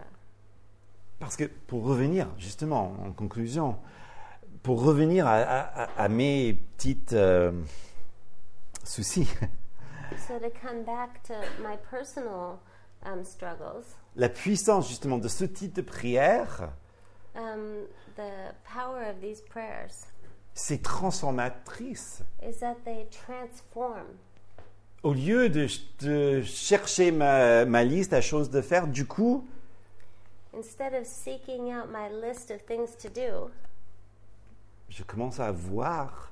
Parce 1.19 1.35
que 1.35 1.45
pour 1.45 1.83
revenir, 1.83 2.27
justement, 2.37 2.95
en 3.05 3.11
conclusion, 3.11 3.77
pour 4.63 4.83
revenir 4.83 5.25
à, 5.27 5.35
à- 5.41 6.03
à 6.03 6.07
mes 6.09 6.53
petites 6.53 7.13
euh, 7.13 7.51
soucis, 8.83 9.27
So 10.27 10.39
to 10.39 10.49
come 10.49 10.83
back 10.85 11.21
to 11.23 11.33
my 11.61 11.75
personal 11.91 12.59
um, 13.05 13.23
struggles, 13.25 13.83
la 14.15 14.29
puissance 14.29 14.87
justement 14.87 15.17
de 15.17 15.27
ce 15.27 15.43
type 15.43 15.73
de 15.73 15.81
prière, 15.81 16.69
um, 17.35 17.85
the 18.15 18.53
power 18.63 19.01
of 19.09 19.19
these 19.21 19.41
prayers 19.41 20.05
c'est 20.53 20.81
transformatrice. 20.81 22.23
is 22.41 22.59
that 22.59 22.75
they 22.85 23.05
transform. 23.11 24.05
Au 25.03 25.13
lieu 25.13 25.49
de, 25.49 25.67
de 25.99 26.41
chercher 26.41 27.11
ma, 27.11 27.65
ma 27.65 27.83
liste 27.83 28.13
à 28.13 28.21
choses 28.21 28.49
de 28.49 28.61
faire, 28.61 28.87
du 28.87 29.05
coup, 29.05 29.47
Instead 30.53 30.93
of 30.95 31.05
seeking 31.05 31.71
out 31.71 31.89
my 31.91 32.09
list 32.09 32.49
of 32.49 32.65
things 32.65 32.95
to 32.97 33.09
do, 33.09 33.51
je 34.89 35.03
commence 35.03 35.39
à 35.39 35.51
voir 35.51 36.31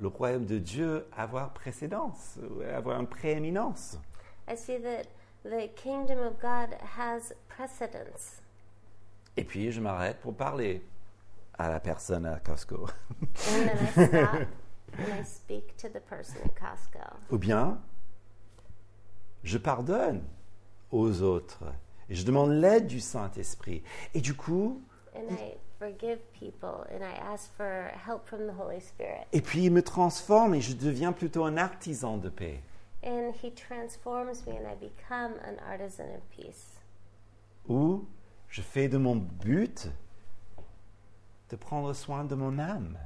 le 0.00 0.08
royaume 0.08 0.46
de 0.46 0.58
Dieu 0.58 1.04
avoir 1.14 1.52
précédence, 1.52 2.38
avoir 2.74 2.98
une 2.98 3.06
prééminence. 3.06 3.98
I 4.48 4.56
see 4.56 4.78
that 4.78 5.04
the 5.44 5.68
kingdom 5.76 6.18
of 6.18 6.40
God 6.40 6.74
has 6.96 7.34
precedence. 7.48 8.40
Et 9.36 9.44
puis, 9.44 9.70
je 9.70 9.80
m'arrête 9.80 10.18
pour 10.20 10.34
parler 10.34 10.82
à 11.58 11.68
la 11.68 11.80
personne 11.80 12.24
à 12.24 12.40
Costco. 12.40 12.86
And 12.86 13.66
then 13.66 13.78
I 13.78 13.86
stop 13.90 14.34
and 14.98 15.20
I 15.20 15.24
speak 15.24 15.76
to 15.76 15.88
the 15.88 16.00
person 16.00 16.36
at 16.44 16.54
Costco. 16.54 17.04
Ou 17.30 17.38
bien, 17.38 17.78
je 19.44 19.58
pardonne 19.58 20.22
aux 20.90 21.22
autres. 21.22 21.64
Et 22.10 22.14
je 22.14 22.24
demande 22.24 22.52
l'aide 22.52 22.86
du 22.86 23.00
Saint-Esprit. 23.00 23.82
Et 24.14 24.20
du 24.20 24.34
coup, 24.34 24.80
And 25.14 25.30
I 25.30 25.54
forgive 25.78 26.18
people 26.32 26.86
and 26.90 27.02
I 27.02 27.14
ask 27.32 27.50
for 27.56 27.90
help 28.06 28.26
from 28.26 28.46
the 28.46 28.52
Holy 28.58 28.80
Spirit. 28.80 29.26
et 29.32 29.40
puis 29.40 29.64
il 29.64 29.70
me 29.72 29.82
transforme 29.82 30.54
et 30.54 30.60
je 30.60 30.74
deviens 30.74 31.12
plutôt 31.12 31.44
un 31.44 31.56
artisan 31.56 32.16
de 32.18 32.28
paix. 32.28 32.60
And 33.04 33.32
He 33.42 33.52
transforms 33.52 34.46
me 34.46 34.54
and 34.54 34.66
I 34.66 34.74
become 34.76 35.34
an 35.44 35.56
artisan 35.70 36.04
of 36.14 36.22
peace. 36.36 36.78
Ou 37.68 38.06
je 38.48 38.62
fais 38.62 38.88
de 38.88 38.96
mon 38.98 39.16
but 39.16 39.88
de 41.50 41.56
prendre 41.56 41.92
soin 41.94 42.24
de 42.24 42.34
mon 42.34 42.58
âme. 42.58 42.96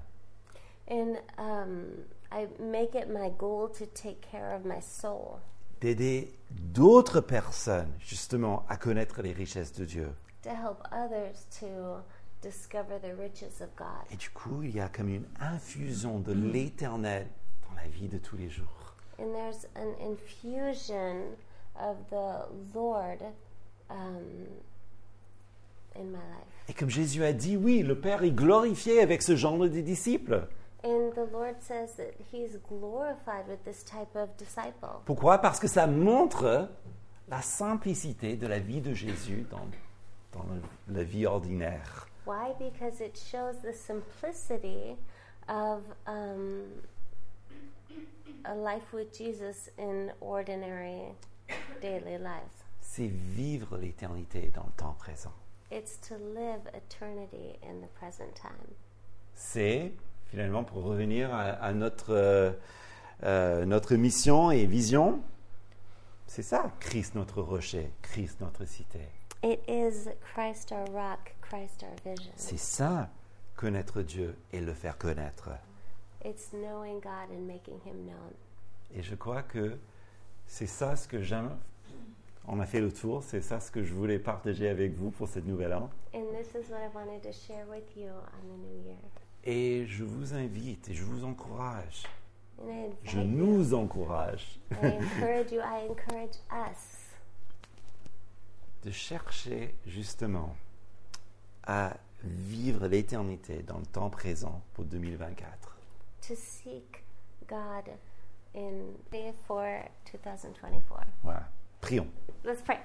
And 0.89 1.17
um, 1.39 1.87
I 2.33 2.47
make 2.61 2.95
it 2.95 3.09
my 3.09 3.31
goal 3.39 3.69
to 3.79 3.87
take 3.87 4.21
care 4.21 4.55
of 4.55 4.65
my 4.65 4.81
soul, 4.81 5.41
D'aider 5.83 6.33
d'autres 6.51 7.21
personnes 7.21 7.93
justement 7.99 8.65
à 8.69 8.77
connaître 8.77 9.21
les 9.21 9.33
richesses 9.33 9.73
de 9.73 9.85
Dieu. 9.85 10.09
to 10.43 10.51
help 10.51 10.83
others 10.93 11.47
to 11.61 12.03
discover 12.41 12.99
the 13.01 13.15
riches 13.17 13.61
of 13.61 13.69
God. 13.77 14.05
Et 14.13 14.17
du 14.17 14.31
coup, 14.31 14.63
il 14.63 14.75
y 14.75 14.81
a 14.81 14.89
comme 14.89 15.09
une 15.09 15.27
infusion 15.41 16.19
de 16.19 16.33
l'éternel 16.33 17.27
dans 17.69 17.75
la 17.77 17.89
vie 17.89 18.09
de 18.09 18.19
tous 18.19 18.37
les 18.37 18.49
jours. 18.49 18.95
And 19.19 19.33
there's 19.33 19.67
an 19.77 19.95
infusion 20.01 21.37
of 21.77 21.97
the 22.11 22.47
Lord 22.75 23.23
um, 23.91 24.23
in 25.97 26.05
my 26.05 26.19
life. 26.19 26.69
Et 26.69 26.75
comme 26.75 26.91
Jésus 26.91 27.25
a 27.25 27.33
dit, 27.33 27.57
oui, 27.57 27.83
le 27.83 27.99
Père 28.01 28.23
est 28.25 28.31
glorifié 28.31 29.01
avec 29.01 29.23
ce 29.23 29.37
genre 29.37 29.59
de 29.59 29.69
disciples. 29.69 30.49
And 30.85 31.13
the 31.15 31.27
Lord 31.33 31.57
says 31.63 31.95
that 31.97 32.15
He's 32.33 32.57
glorified 32.69 33.47
with 33.49 33.65
this 33.65 33.85
type 33.85 34.17
of 34.17 34.37
disciple. 34.37 35.03
Pourquoi? 35.05 35.39
Parce 35.39 35.61
que 35.61 35.69
ça 35.69 35.87
montre 35.87 36.69
la 37.29 37.41
simplicité 37.41 38.37
de 38.37 38.47
la 38.49 38.59
vie 38.59 38.81
de 38.81 38.93
Jésus 38.93 39.47
dans, 39.51 39.67
dans 40.33 40.45
le- 40.53 40.95
la 40.95 41.05
vie 41.05 41.25
ordinaire. 41.27 42.07
Why? 42.27 42.53
Because 42.59 43.01
it 43.01 43.17
shows 43.17 43.55
the 43.63 43.73
simplicity 43.73 44.97
of 45.49 45.83
um, 46.07 46.65
a 48.45 48.55
life 48.55 48.93
with 48.93 49.13
Jesus 49.17 49.71
in 49.79 50.11
ordinary 50.21 51.15
daily 51.81 52.19
lives. 52.19 52.65
C'est 52.81 53.07
vivre 53.09 53.77
l'éternité 53.79 54.51
dans 54.55 54.65
le 54.65 54.73
temps 54.77 54.97
présent. 54.99 55.33
It's 55.71 55.97
to 56.09 56.17
live 56.17 56.61
eternity 56.75 57.57
in 57.63 57.81
the 57.81 57.89
present 57.99 58.35
time. 58.35 58.75
C'est, 59.35 59.93
finalement, 60.33 60.65
pour 60.65 60.85
revenir 60.85 61.33
à, 61.35 61.43
à 61.43 61.75
notre, 61.75 62.15
euh, 62.15 62.53
euh, 63.23 63.67
notre 63.67 63.97
mission 63.97 64.51
et 64.51 64.65
vision, 64.65 65.21
c'est 66.27 66.43
ça, 66.43 66.73
Christ 66.81 67.15
notre 67.17 67.43
rocher, 67.43 67.93
Christ 68.01 68.41
notre 68.41 68.65
cité. 68.65 69.01
It 69.45 69.61
is 69.69 70.09
Christ 70.33 70.73
our 70.73 70.89
rock, 70.91 71.35
Christ 71.43 71.83
our 71.83 71.95
vision. 72.03 72.33
C'est 72.37 72.59
ça, 72.59 73.11
connaître 73.57 74.01
Dieu 74.01 74.35
et 74.55 74.63
le 74.63 74.73
faire 74.73 74.97
connaître. 74.97 75.51
It's 76.25 76.51
knowing 76.55 77.01
God 77.01 77.31
and 77.31 77.47
making 77.47 77.79
Him 77.85 78.07
known. 78.07 78.33
Et 78.95 79.03
je 79.03 79.15
crois 79.15 79.43
que 79.43 79.77
c'est 80.47 80.67
ça 80.67 80.97
ce 80.97 81.07
que 81.07 81.21
j'aime. 81.21 81.51
On 82.49 82.59
a 82.59 82.65
fait 82.65 82.81
le 82.81 82.91
tour, 82.91 83.23
c'est 83.23 83.43
ça 83.43 83.61
ce 83.61 83.71
que 83.71 83.85
je 83.85 83.93
voulais 83.93 84.19
partager 84.19 84.71
avec 84.71 84.95
vous 84.95 85.11
pour 85.11 85.29
cette 85.29 85.47
nouvelle 85.47 85.75
an. 85.75 85.91
And 86.15 86.25
this 86.35 86.55
is 86.55 86.71
what 86.71 86.79
I 86.79 86.89
wanted 86.95 87.21
to 87.23 87.33
share 87.33 87.67
with 87.69 87.95
you 87.99 88.09
on 88.09 88.49
the 88.49 88.57
new 88.57 88.87
year. 88.87 88.97
Et 89.45 89.87
je 89.87 90.05
vous 90.05 90.35
invite 90.35 90.89
et 90.89 90.95
je 90.95 91.03
vous 91.03 91.25
encourage, 91.25 92.05
je 93.03 93.19
nous 93.19 93.75
encourage 93.75 94.61
I 94.71 94.87
encourage 94.87 95.51
you, 95.53 95.61
I 95.61 95.89
encourage 95.91 96.37
us 96.53 97.17
de 98.85 98.91
chercher 98.93 99.75
justement 99.87 100.55
à 101.65 101.97
vivre 102.23 102.87
l'éternité 102.87 103.63
dans 103.63 103.79
le 103.79 103.87
temps 103.87 104.11
présent 104.11 104.63
pour 104.75 104.85
2024. 104.85 105.77
to 106.29 106.37
seek 106.37 107.03
God 107.49 107.91
in 108.55 108.95
for 109.47 109.65
2024. 110.13 111.07
Voilà, 111.25 111.49
prions. 111.81 112.09
Let's 112.45 112.63
pray. 112.63 112.79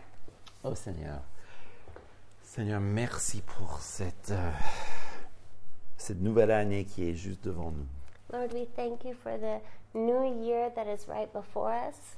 Oh 0.64 0.74
Seigneur, 0.74 1.22
Seigneur, 2.41 2.80
merci 2.82 3.41
pour 3.41 3.80
cette, 3.80 4.32
euh, 4.32 4.51
cette 5.98 6.22
nouvelle 6.22 6.52
année 6.52 6.86
qui 6.86 7.10
est 7.10 7.14
juste 7.14 7.43
devant 7.43 7.72
nous. 7.72 7.86
Lord, 8.32 8.54
we 8.54 8.68
thank 8.76 9.06
you 9.06 9.14
for 9.14 9.38
the 9.38 9.62
new 9.93 10.43
year 10.43 10.70
that 10.76 10.86
is 10.86 11.08
right 11.08 11.32
before 11.32 11.72
us. 11.72 12.16